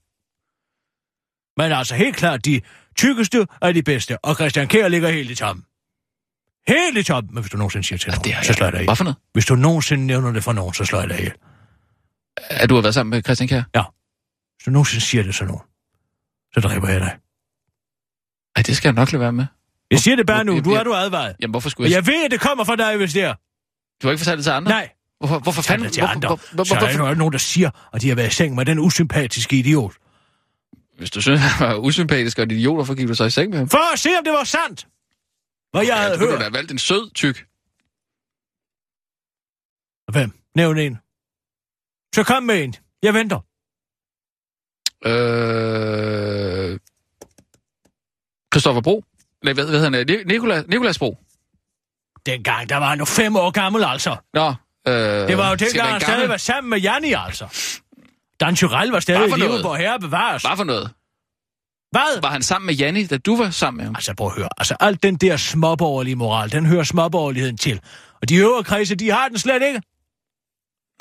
[1.57, 2.61] Men altså helt klart, de
[2.95, 5.65] tykkeste er de bedste, og Christian Kjær ligger helt i toppen.
[6.69, 8.85] Helt i toppen, men hvis du nogensinde siger til nogen, det så slår jeg dig.
[8.85, 9.17] Hvad for noget?
[9.33, 11.33] Hvis du nogensinde nævner det for nogen, så slår jeg dig ihjel.
[12.37, 13.63] At du har været sammen med Christian Kjær?
[13.75, 13.83] Ja.
[14.57, 15.63] Hvis du nogensinde siger det til nogen,
[16.55, 17.17] så dræber jeg dig.
[18.57, 19.47] Ej, det skal jeg nok lade være med.
[19.91, 21.37] Jeg siger det bare nu, du er du advaret.
[21.41, 21.97] Jamen, hvorfor skulle jeg...
[21.97, 23.35] jeg ved, at det kommer fra dig, hvis det er.
[24.03, 24.71] Du har ikke fortalt det til andre?
[24.71, 24.91] Nej.
[25.19, 25.93] Hvorfor, hvorfor Fanden fanden?
[25.93, 26.29] til Hvorfor, andre.
[26.29, 28.03] hvor, hvor, Så er der hvorfor, jo nogen, der siger, at
[30.99, 33.51] hvis du synes, han var usympatisk og en idiot, hvorfor gik du så i seng
[33.51, 33.69] med ham?
[33.69, 34.87] For at se, om det var sandt.
[35.73, 36.39] Hvad jeg Ja, havde du hørt.
[36.39, 37.47] da have valgt en sød tyk.
[40.13, 40.33] Hvem?
[40.55, 40.99] Nævn en.
[42.15, 42.75] Så kom med en.
[43.03, 43.41] Jeg venter.
[45.07, 46.79] Øh...
[48.55, 49.05] Christoffer Bro?
[49.45, 50.07] Nej, hvad, hvad hedder han?
[50.07, 51.19] Ni- Nikolas, Nikolas Bro?
[52.27, 54.17] Dengang, der var han jo fem år gammel, altså.
[54.35, 54.49] Nå,
[54.89, 54.95] øh...
[55.29, 57.45] Det var jo dengang, han stadig var sammen med Janni, altså.
[58.45, 60.43] Dan Tyrell var stadig i live, hvor herre bevares.
[60.43, 60.91] Hvad for noget?
[61.91, 62.21] Hvad?
[62.21, 63.95] Var han sammen med Janni, da du var sammen med ham?
[63.97, 64.49] Altså, prøv at høre.
[64.59, 67.81] Altså, alt den der småborgerlige moral, den hører småborgerligheden til.
[68.23, 69.83] Og de øvre kredse, de har den slet ikke.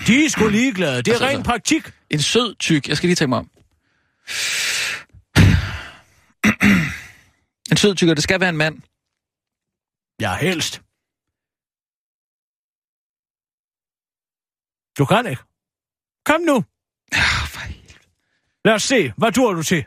[0.07, 0.97] De er sgu ligeglade.
[0.97, 1.49] Det er Altså, ren altså.
[1.51, 1.91] praktik.
[2.09, 2.87] En sød tyk.
[2.87, 3.49] Jeg skal lige tænke mig om.
[7.71, 8.81] en sød tyk, og det skal være en mand.
[10.21, 10.81] Ja, helst.
[14.97, 15.41] Du kan ikke.
[16.25, 16.63] Kom nu.
[18.65, 19.85] Lad os se, hvad dur du til?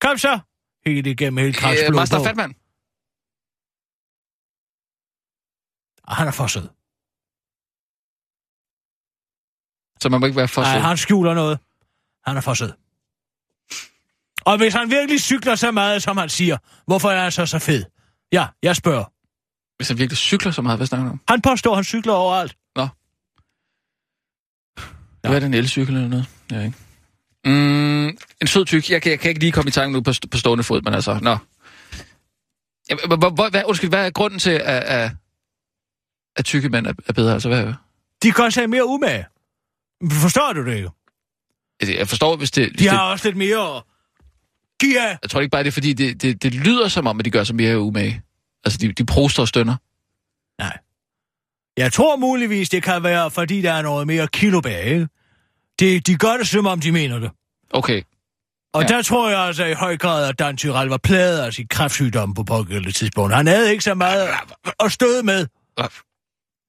[0.00, 0.40] Kom så.
[0.86, 1.94] Helt igennem hele Øh, kræftsblod.
[2.00, 2.54] Master Fatman.
[6.08, 6.68] Han er for sød.
[10.02, 10.80] Så man må ikke være for Nej, sød.
[10.82, 11.58] han skjuler noget.
[12.26, 12.72] Han er for sød.
[14.46, 17.58] Og hvis han virkelig cykler så meget, som han siger, hvorfor er han så så
[17.58, 17.84] fed?
[18.32, 19.04] Ja, jeg spørger.
[19.76, 21.20] Hvis han virkelig cykler så meget, hvad snakker du om?
[21.28, 22.56] Han påstår, at han cykler overalt.
[25.24, 25.28] Ja.
[25.28, 26.26] Hvad er det, en elcykel eller noget?
[26.50, 26.76] Ved ikke.
[27.44, 28.06] Mm,
[28.40, 28.90] en sød tyk.
[28.90, 30.94] Jeg kan, jeg kan ikke lige komme i tanke nu på, på stående fod, men
[30.94, 31.36] altså, nå.
[32.90, 35.10] Ja, hvor- hvad, undskyld, hvad er grunden til, at, at,
[36.36, 37.32] at tykke mænd er, er bedre?
[37.32, 37.72] Altså, hvad,
[38.22, 39.26] De gør sig mere umage.
[40.12, 40.90] Forstår du det ikke?
[41.80, 42.68] Altså, jeg forstår, hvis det...
[42.70, 43.82] Hvis De det har også lidt mere...
[44.80, 45.18] Giv af!
[45.22, 47.30] jeg tror ikke bare, det er, fordi det, det, det lyder som om, at de
[47.30, 48.22] gør sig mere umage.
[48.64, 49.76] Altså, de, de proster og stønner.
[50.58, 50.78] Nej.
[51.76, 55.08] Jeg tror muligvis, det kan være, fordi der er noget mere kilo bag, ikke?
[56.00, 57.30] De, gør det, som om de mener det.
[57.70, 58.02] Okay.
[58.74, 58.88] Og Ja.
[58.88, 62.34] der tror jeg altså i høj grad, at Dan Tyrell var plaget af sin kræftsygdom
[62.34, 63.34] på pågældende tidspunkt.
[63.34, 64.28] Han havde ikke så meget
[64.84, 65.46] at støde med,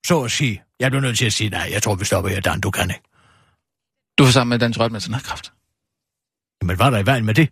[0.08, 0.64] så at sige.
[0.80, 2.90] Jeg bliver nødt til at sige, nej, jeg tror, vi stopper her, Dan, du kan
[2.90, 3.02] ikke.
[4.18, 5.54] Du var sammen med Dan Trøjt, mens han havde kræft.
[6.62, 7.50] Men var der i vejen med det?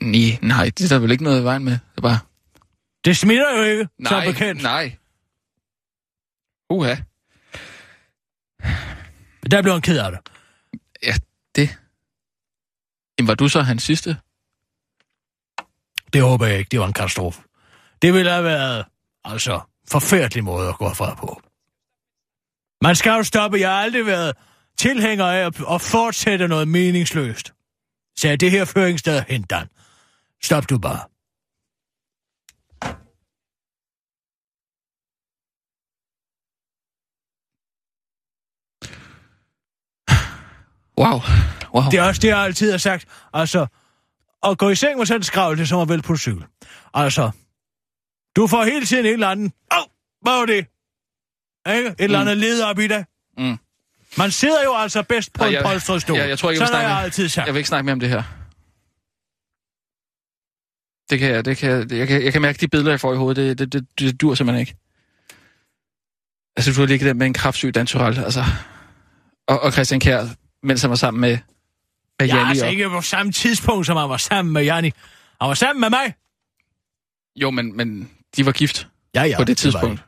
[0.00, 1.78] Nej, nej, det er der vel ikke noget i vejen med.
[1.94, 2.18] Det bare...
[3.04, 4.62] Det smitter jo ikke, Nej, så bekendt.
[4.62, 4.96] nej.
[6.70, 6.96] Uha.
[9.50, 10.20] Der blev han ked af det.
[11.02, 11.14] Ja,
[11.56, 11.78] det...
[13.18, 14.16] Jamen, var du så hans sidste?
[16.12, 17.42] Det håber jeg ikke, det var en katastrofe.
[18.02, 18.84] Det ville have været,
[19.24, 19.60] altså,
[19.90, 21.42] forfærdelig måde at gå fra på.
[22.82, 24.36] Man skal jo stoppe, jeg har aldrig været
[24.78, 27.52] tilhænger af at, at fortsætte noget meningsløst.
[28.18, 29.68] Så det her føringssted hen, Dan.
[30.42, 31.00] Stop du bare.
[40.98, 41.20] Wow.
[41.74, 41.90] wow.
[41.90, 43.04] Det er også det, jeg altid har sagt.
[43.34, 43.66] Altså,
[44.46, 46.18] at gå i seng med sådan en skravl, det er som at vælge på en
[46.18, 46.44] cykel.
[46.94, 47.30] Altså,
[48.36, 49.52] du får hele tiden en eller anden...
[49.72, 49.84] Åh, oh,
[50.22, 50.66] hvad var det?
[51.76, 51.88] Ikke?
[51.88, 52.04] Et mm.
[52.04, 53.04] eller andet led op i dig.
[53.38, 53.58] Mm.
[54.18, 56.16] Man sidder jo altså bedst på Nej, en jeg- polstret stol.
[56.18, 57.46] Ja, jeg tror ikke, jeg vil snakke jeg mere- altid sagt.
[57.46, 58.22] Jeg vil ikke snakke mere om det her.
[61.10, 63.12] Det kan jeg, det kan, jeg, jeg, kan, jeg kan mærke de billeder, jeg får
[63.12, 63.58] i hovedet.
[63.58, 64.76] Det, det, det, det dur simpelthen ikke.
[66.56, 68.44] Altså, du har ligget der med en kraftsyg Dan Tyrell, altså.
[69.48, 70.26] Og, og Christian Kjær,
[70.62, 71.38] mens han var sammen med,
[72.18, 72.48] med Ja, Janni.
[72.50, 74.92] altså og, ikke på samme tidspunkt, som han var sammen med Janni.
[75.40, 76.14] Han var sammen med mig.
[77.36, 79.36] Jo, men, men de var gift Ja, ja.
[79.36, 80.00] på det var tidspunkt.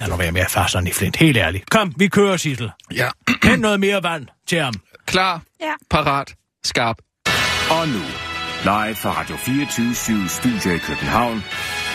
[0.00, 1.16] Lad nu være med at fare sådan i flint.
[1.16, 1.70] Helt ærligt.
[1.70, 2.70] Kom, vi kører, Sissel.
[2.94, 3.08] Ja.
[3.44, 4.74] Hent noget mere vand til ham.
[5.06, 5.72] Klar, Ja.
[5.90, 6.34] parat,
[6.64, 6.96] skarp.
[7.70, 8.00] Og nu,
[8.64, 11.42] live fra Radio 24 Studio i København.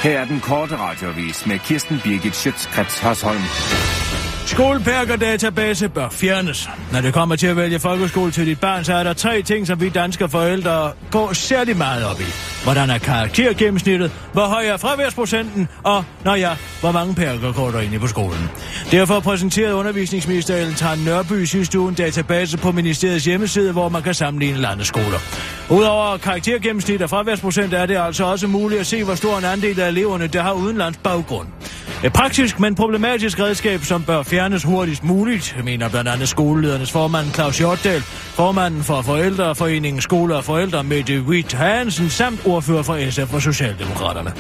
[0.04, 3.42] Her er den korte radiovis med Kirsten Birgit Schøtzgrads Hasholm.
[4.46, 6.70] Skolepærker-database bør fjernes.
[6.92, 9.68] Når det kommer til at vælge folkeskole til dit barn, så er der tre ting,
[9.68, 12.24] som vi danske forældre går særlig meget op i.
[12.64, 14.12] Hvordan er karaktergennemsnittet?
[14.34, 15.68] Hvor høj er fraværsprocenten?
[15.84, 18.50] Og, når ja, hvor mange pærker går der egentlig på skolen?
[18.92, 24.02] Derfor præsenterede undervisningsminister Ellen Tarn Nørby sidste uge en database på ministeriets hjemmeside, hvor man
[24.02, 25.20] kan sammenligne landets skoler.
[25.70, 29.80] Udover karaktergennemsnit og fraværsprocent er det altså også muligt at se, hvor stor en andel
[29.80, 31.48] af eleverne, der har udenlands baggrund.
[32.04, 37.34] Et praktisk, men problematisk redskab, som bør fjernes hurtigst muligt, mener blandt andet skoleledernes formand
[37.34, 38.02] Claus Hjortdal,
[38.36, 44.32] formanden for Forældreforeningen Skole og Forældre Mette Witt Hansen, samt ordfører for SF og Socialdemokraterne.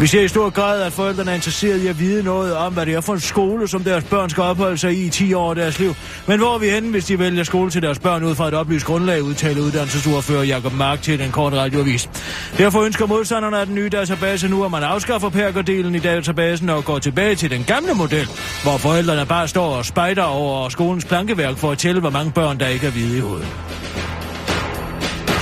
[0.00, 2.86] Vi ser i stor grad, at forældrene er interesserede i at vide noget om, hvad
[2.86, 5.50] det er for en skole, som deres børn skal opholde sig i i 10 år
[5.50, 5.94] af deres liv.
[6.26, 8.54] Men hvor er vi henne, hvis de vælger skole til deres børn ud fra et
[8.54, 12.10] oplyst grundlag, udtaler uddannelsesordfører Jakob Mark til den korte radioavis.
[12.58, 16.84] Derfor ønsker modstanderne af den nye database nu, at man afskaffer perkerdelen i databasen og
[16.84, 18.28] går tilbage til den gamle model,
[18.62, 22.60] hvor forældrene bare står og spejder over skolens plankeværk for at tælle, hvor mange børn,
[22.60, 23.48] der ikke er hvide i hovedet.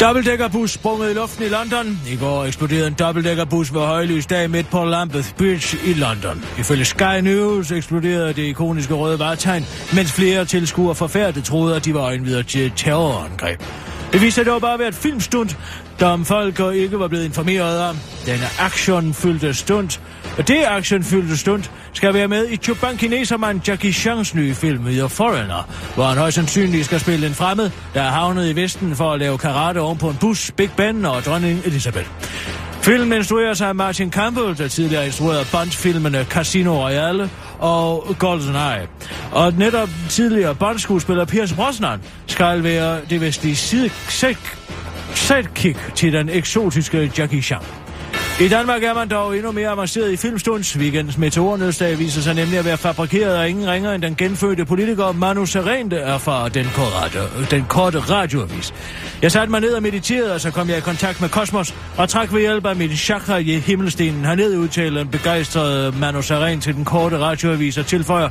[0.01, 2.01] Dobbeltdækkerbus sprunget i luften i London.
[2.09, 6.45] I går eksploderede en dobbeltdækkerbus ved højlys dag midt på Lambeth Bridge i London.
[6.59, 11.95] Ifølge Sky News eksploderede det ikoniske røde varetegn, mens flere tilskuere forfærdet troede, at de
[11.95, 13.61] var øjenvidere til et terrorangreb.
[14.13, 15.59] Det viste sig dog bare at være et filmstunt,
[16.03, 17.97] om folk ikke var blevet informeret om.
[18.27, 19.91] Denne actionfyldte stund
[20.43, 21.63] det actionfyldte stund
[21.93, 26.85] skal være med i Chuban Jackie Chans nye film The Foreigner, hvor han højst sandsynligt
[26.85, 30.09] skal spille en fremmed, der er havnet i Vesten for at lave karate oven på
[30.09, 32.07] en bus, Big Ben og dronning Elizabeth.
[32.83, 38.89] Filmen instrueres af Martin Campbell, der tidligere instruerede Bond-filmene Casino Royale og GoldenEye.
[39.33, 43.91] Og netop tidligere Bond-skuespiller Pierce Brosnan skal være det vestlige side
[45.15, 47.84] sidekick til den eksotiske Jackie Chan.
[48.41, 50.79] I Danmark er man dog endnu mere avanceret i filmstunds.
[50.79, 55.13] Weekendens meteornødsdag viser sig nemlig at være fabrikeret af ingen ringer end den genfødte politiker
[55.13, 57.19] Manu Seren, der er fra den korte,
[57.51, 58.75] den korte radioavis.
[59.23, 62.09] Jeg satte mig ned og mediterede, og så kom jeg i kontakt med kosmos, og
[62.09, 66.75] trak ved hjælp af min chakra i himmelstenen herned, udtaler en begejstret Manu Seren til
[66.75, 68.29] den korte radioavis og tilføjer.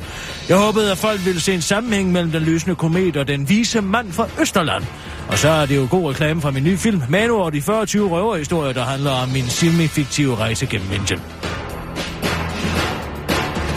[0.49, 3.82] Jeg håbede, at folk ville se en sammenhæng mellem den lysende komet og den vise
[3.82, 4.84] mand fra Østerland.
[5.28, 7.86] Og så er det jo god reklame fra min nye film, Manu og de 40
[7.86, 11.22] røverhistorier, der handler om min Simi fiktive rejse gennem Indien.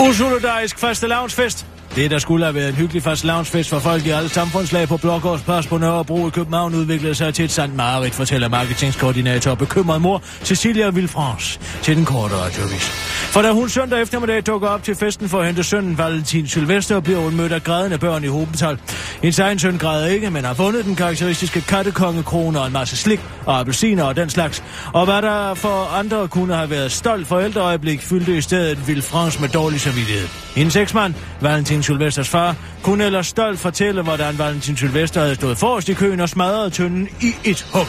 [0.00, 1.75] Usolidarisk faste lavnsfest.
[1.96, 4.96] Det, der skulle have været en hyggelig fast loungefest for folk i alle samfundslag på
[4.96, 10.02] Blågårdsplads på Nørrebro i København, udviklede sig til et sandt mareridt, fortæller marketingskoordinator og bekymret
[10.02, 12.88] mor Cecilia Villefrance til den korte radiovis.
[13.32, 17.00] For da hun søndag eftermiddag dukker op til festen for at hente sønnen Valentin Sylvester,
[17.00, 18.78] bliver hun mødt af grædende børn i hobetal.
[19.22, 23.20] Hendes egen søn græder ikke, men har fundet den karakteristiske kattekongekrone og en masse slik
[23.46, 24.62] og appelsiner og den slags.
[24.92, 29.48] Og hvad der for andre kunne have været stolt forældreøjeblik, fyldte i stedet Villefrance med
[29.48, 30.28] dårlig samvittighed.
[30.56, 35.88] Hendes eksmand, Valentin Sylvesters far, kunne ellers stolt fortælle, hvordan Valentin Sylvester havde stået forrest
[35.88, 37.86] i køen og smadret tynden i et hug.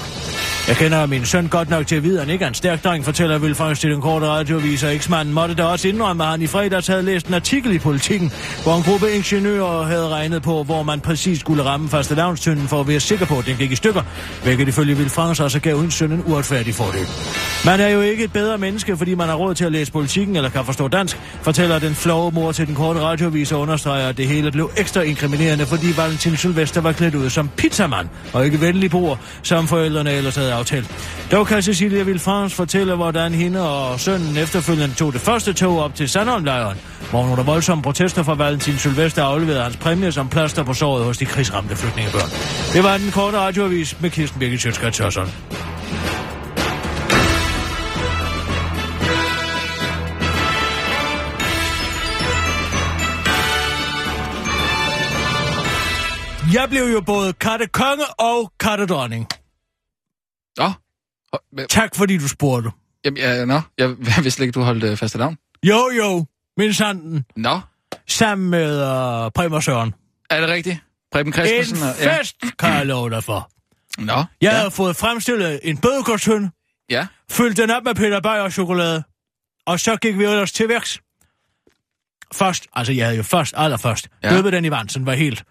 [0.67, 2.83] Jeg kender min søn godt nok til at vide, at han ikke er en stærk
[2.83, 6.41] dreng, fortæller Vilfrans til den korte radioavis, og eksmanden måtte da også indrømme, at han
[6.41, 8.31] i fredags havde læst en artikel i Politiken,
[8.63, 12.79] hvor en gruppe ingeniører havde regnet på, hvor man præcis skulle ramme faste lavnstønden for
[12.79, 14.01] at være sikker på, at den gik i stykker,
[14.43, 17.07] hvilket ifølge Vilfrans også gav hendes søn en uretfærdig fordel.
[17.65, 20.35] Man er jo ikke et bedre menneske, fordi man har råd til at læse Politiken
[20.35, 24.17] eller kan forstå dansk, fortæller den flove mor til den korte radioavis og understreger, at
[24.17, 28.61] det hele blev ekstra inkriminerende, fordi Valentin Sylvester var klædt ud som pizzamand og ikke
[28.61, 30.87] venlig bror, som forældrene ellers havde aftalt.
[31.31, 35.95] Dog kan Cecilia Vilfrans fortælle, hvordan hende og sønnen efterfølgende tog det første tog op
[35.95, 36.77] til Sandholmlejren,
[37.09, 41.17] hvor under voldsomme protester fra Valentin Sylvester afleverede hans præmie som plaster på såret hos
[41.17, 42.29] de krigsramte flygtningebørn.
[42.73, 44.99] Det var den korte radioavis med Kirsten Birgit Sjøtskrets
[56.53, 59.27] Jeg blev jo både kattekonge og kattedronning.
[60.57, 60.71] Nå.
[61.69, 62.69] Tak fordi du spurgte.
[63.05, 63.61] Jamen, ja, nå.
[63.77, 65.37] Jeg, jeg vidste ikke, du holdt øh, faste navn.
[65.63, 66.25] Jo, jo.
[66.57, 67.25] Min sanden.
[67.35, 67.59] Nå.
[68.07, 68.81] Sammen med
[69.25, 69.93] uh, Preben og Søren.
[70.29, 70.77] Er det rigtigt?
[71.11, 71.77] Preben Christensen?
[71.77, 72.19] En og- ja.
[72.19, 73.51] fest, kan jeg love dig for.
[73.97, 74.13] Nå.
[74.13, 74.51] Jeg ja.
[74.51, 76.49] havde fået fremstillet en bødekortshøn,
[76.89, 77.07] Ja.
[77.31, 79.03] fyldt den op med Peter Bayer chokolade,
[79.65, 80.99] og så gik vi ellers til værks.
[82.33, 84.29] Først, altså jeg havde jo først, allerførst, Ja.
[84.35, 85.43] døbet den i den var helt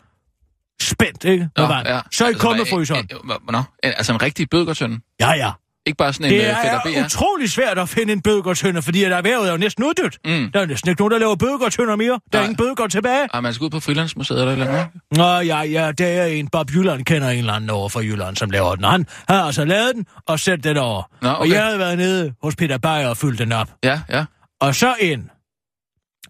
[0.82, 1.48] spændt, ikke?
[1.56, 1.86] Nå, vand.
[1.88, 2.00] ja.
[2.12, 3.08] Så i Altså, kummefryseren.
[3.24, 5.00] hvad- øh, øh, Nå, altså en rigtig bødgårdsøn.
[5.20, 5.50] Ja, ja.
[5.88, 7.04] Ikke bare sådan en Det øh, fætter er BR.
[7.06, 10.18] utrolig svært at finde en bødegårdshønder, fordi at erhvervet er jo næsten uddødt.
[10.24, 10.50] Mm.
[10.54, 12.20] Der er næsten ikke nogen, der laver bødegårdshønder mere.
[12.32, 13.28] Der er ingen bødegård tilbage.
[13.34, 14.86] Ah, man skal ud på Frilandsmuseet eller eller andet.
[15.10, 16.48] Nå, ja, ja, det er en.
[16.48, 18.84] Bob Jylland kender en eller anden over fra Jylland, som laver den.
[18.84, 21.02] Han har altså lavet den og sendt den over.
[21.22, 21.50] Nå, Og okay.
[21.52, 23.68] jeg havde været nede hos Peter Bayer og fyldt den op.
[23.84, 24.24] Ja, ja.
[24.60, 25.22] Og så ind.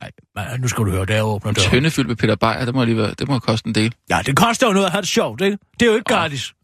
[0.03, 1.71] Ej, man, nu skal du høre, der åbner En døren.
[1.71, 3.95] tønde fyldt med Peter Beyer, det må lige være, det må koste en del.
[4.11, 5.59] Ja, det koster jo noget at have det sjovt, ikke?
[5.81, 6.55] Det er jo ikke gratis.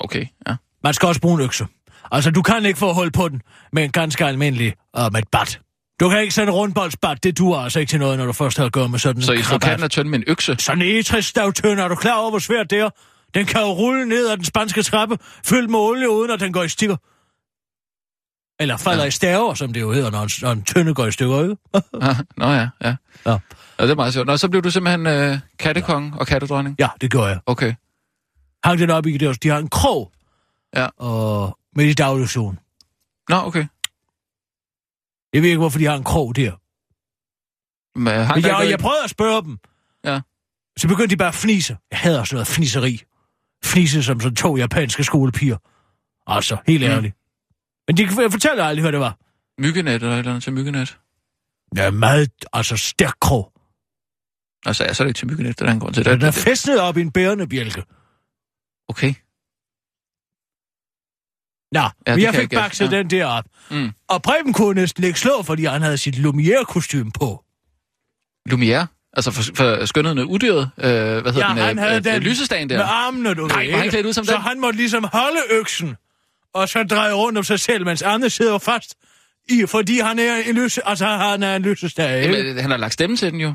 [0.00, 0.54] Okay, ja.
[0.84, 1.66] Man skal også bruge en økse.
[2.12, 3.42] Altså, du kan ikke få hold på den
[3.72, 5.60] med en ganske almindelig og med et bat.
[6.00, 8.68] Du kan ikke sende rundboldsbat, det duer altså ikke til noget, når du først har
[8.68, 10.56] gået med sådan Så en I slår kanten af tønden med en økse?
[10.58, 12.90] Sådan en egetræsstavtønde, er du klar over, hvor svært det er?
[13.34, 16.52] Den kan jo rulle ned ad den spanske trappe, fyldt med olie, uden at den
[16.52, 16.96] går i stykker.
[18.60, 19.02] Eller falder Ja.
[19.04, 19.08] ja.
[19.08, 21.56] i staver, som det jo hedder, når en, når en tønde går i stykker, ikke?
[22.08, 22.96] Ah, Nå ja, ja.
[23.26, 23.38] Ja.
[23.78, 24.26] Ja, det er meget sjovt.
[24.26, 26.76] Nå, så blev du simpelthen øh, kattekonge og kattedronning?
[26.78, 27.40] ja, det gør jeg.
[27.46, 27.74] Okay.
[28.64, 30.12] Hang den op i det, de har en krog.
[30.76, 30.86] Ja.
[30.96, 32.58] Og med i dagligzonen.
[33.28, 33.66] Nå, okay.
[35.32, 36.52] Jeg ved ikke, hvorfor de har en krog der.
[37.98, 39.58] Men, hang Men jeg, ikke jeg prøvede at spørge dem.
[40.04, 40.20] Ja.
[40.78, 41.76] Så begyndte de bare at fnise.
[41.90, 43.02] Jeg hader sådan noget fniseri.
[43.64, 45.56] Fnise som sådan to japanske skolepiger.
[46.26, 47.12] Altså, helt Mm.
[47.88, 49.18] Men de jeg fortæller aldrig, hvad det var.
[49.60, 50.98] Myggenet eller et eller andet til myggenet?
[51.76, 53.52] Ja, meget, altså stærk krog.
[54.66, 56.04] Altså, så er det ikke til myggenet, det er der en grund til.
[56.04, 57.82] Den er Det, det, fæstnet op i en bærende bjælke.
[58.88, 59.14] okay.
[61.72, 62.98] Nå, Ja, det men jeg fik jeg bakset ja.
[62.98, 63.44] den der op.
[63.70, 63.90] Mm.
[64.08, 67.44] Og Preben kunne næsten ikke slå, fordi han havde sit Lumière-kostume på.
[68.50, 68.86] Lumière?
[69.12, 70.70] Altså for, for skønheden af udyret?
[70.78, 71.58] Øh, hvad hedder Ja, den?
[71.58, 72.76] han havde øh, den øh, lysestagen der?
[72.76, 74.40] Med armene, du Nej, ved, var han klædt ud som Så den?
[74.40, 75.96] han måtte ligesom holde øksen,
[76.54, 78.94] og så dreje rundt om sig selv, mens andre sidder fast
[79.48, 82.38] i, fordi han er en lyse, altså han er en lysestage, ikke?
[82.38, 83.54] Jamen, han har lagt stemme til den jo.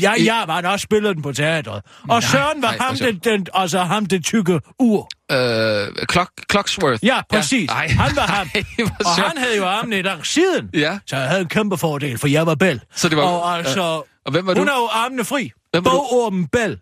[0.00, 1.82] Ja, ja, var han også spillet den på teatret.
[2.02, 3.24] Og Nej, Søren var nej, ham, sjovt.
[3.24, 5.08] den, den, altså ham, det tykke ur.
[5.32, 7.04] Øh, Clock, Clocksworth.
[7.04, 7.68] Ja, præcis.
[7.70, 7.74] Ja.
[7.74, 7.88] Ej.
[7.88, 8.48] Han var ham.
[8.54, 10.70] Ej, hvor Og han havde jo armene i lang siden.
[10.74, 10.98] Ja.
[11.06, 12.80] Så jeg havde en kæmpe fordel, for jeg var Bell.
[12.94, 13.82] Så det var- Og altså,
[14.26, 14.60] Og hvem var du?
[14.60, 15.50] hun er jo armene fri.
[15.70, 15.90] Hvem var?
[15.90, 16.78] Bogormen Bell.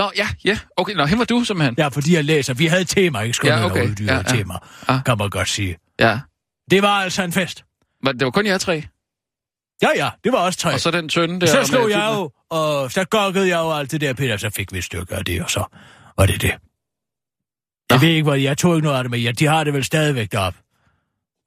[0.00, 0.58] Nå, ja, ja.
[0.76, 1.74] Okay, nå, hen var du simpelthen.
[1.78, 2.54] Ja, fordi jeg læser.
[2.54, 3.34] Vi havde tema, ikke?
[3.34, 3.88] Skulle Ja, ja, okay.
[4.00, 4.22] Ja, ja, ja.
[4.22, 4.54] tema,
[4.88, 5.04] Ah.
[5.04, 5.76] kan man godt sige.
[6.00, 6.20] Ja.
[6.70, 7.64] Det var altså en fest.
[8.04, 8.84] Var, det var kun jer tre?
[9.82, 10.74] Ja, ja, det var også tre.
[10.74, 11.46] Og så den tønde der...
[11.46, 14.72] Så slog jeg jo, og så gokkede jeg jo alt det der, Peter, så fik
[14.72, 15.64] vi et stykke af det, og så
[16.18, 16.52] var det det.
[17.90, 19.18] Jeg ved ikke, hvor jeg tog ikke noget af det med.
[19.18, 20.58] Ja, de har det vel stadigvæk deroppe.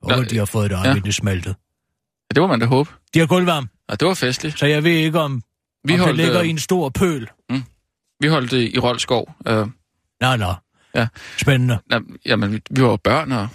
[0.04, 0.90] Og Nå, de har fået det op, ja.
[0.94, 1.00] ja.
[1.00, 1.50] det smeltet.
[1.50, 2.90] Ja, det må man da håbe.
[3.14, 4.60] De har gulvvarme, Ja, det var festligt.
[4.60, 5.42] så jeg ved ikke, om,
[5.84, 7.30] Vi om holdt, det ligger øh, i en stor pøl.
[8.20, 9.36] Vi holdt det i Rolskov.
[9.48, 9.68] Øh,
[10.22, 10.54] Nå, nå.
[10.96, 11.08] Ja.
[11.38, 11.80] Spændende.
[11.90, 13.48] na, jamen, vi- var børn, og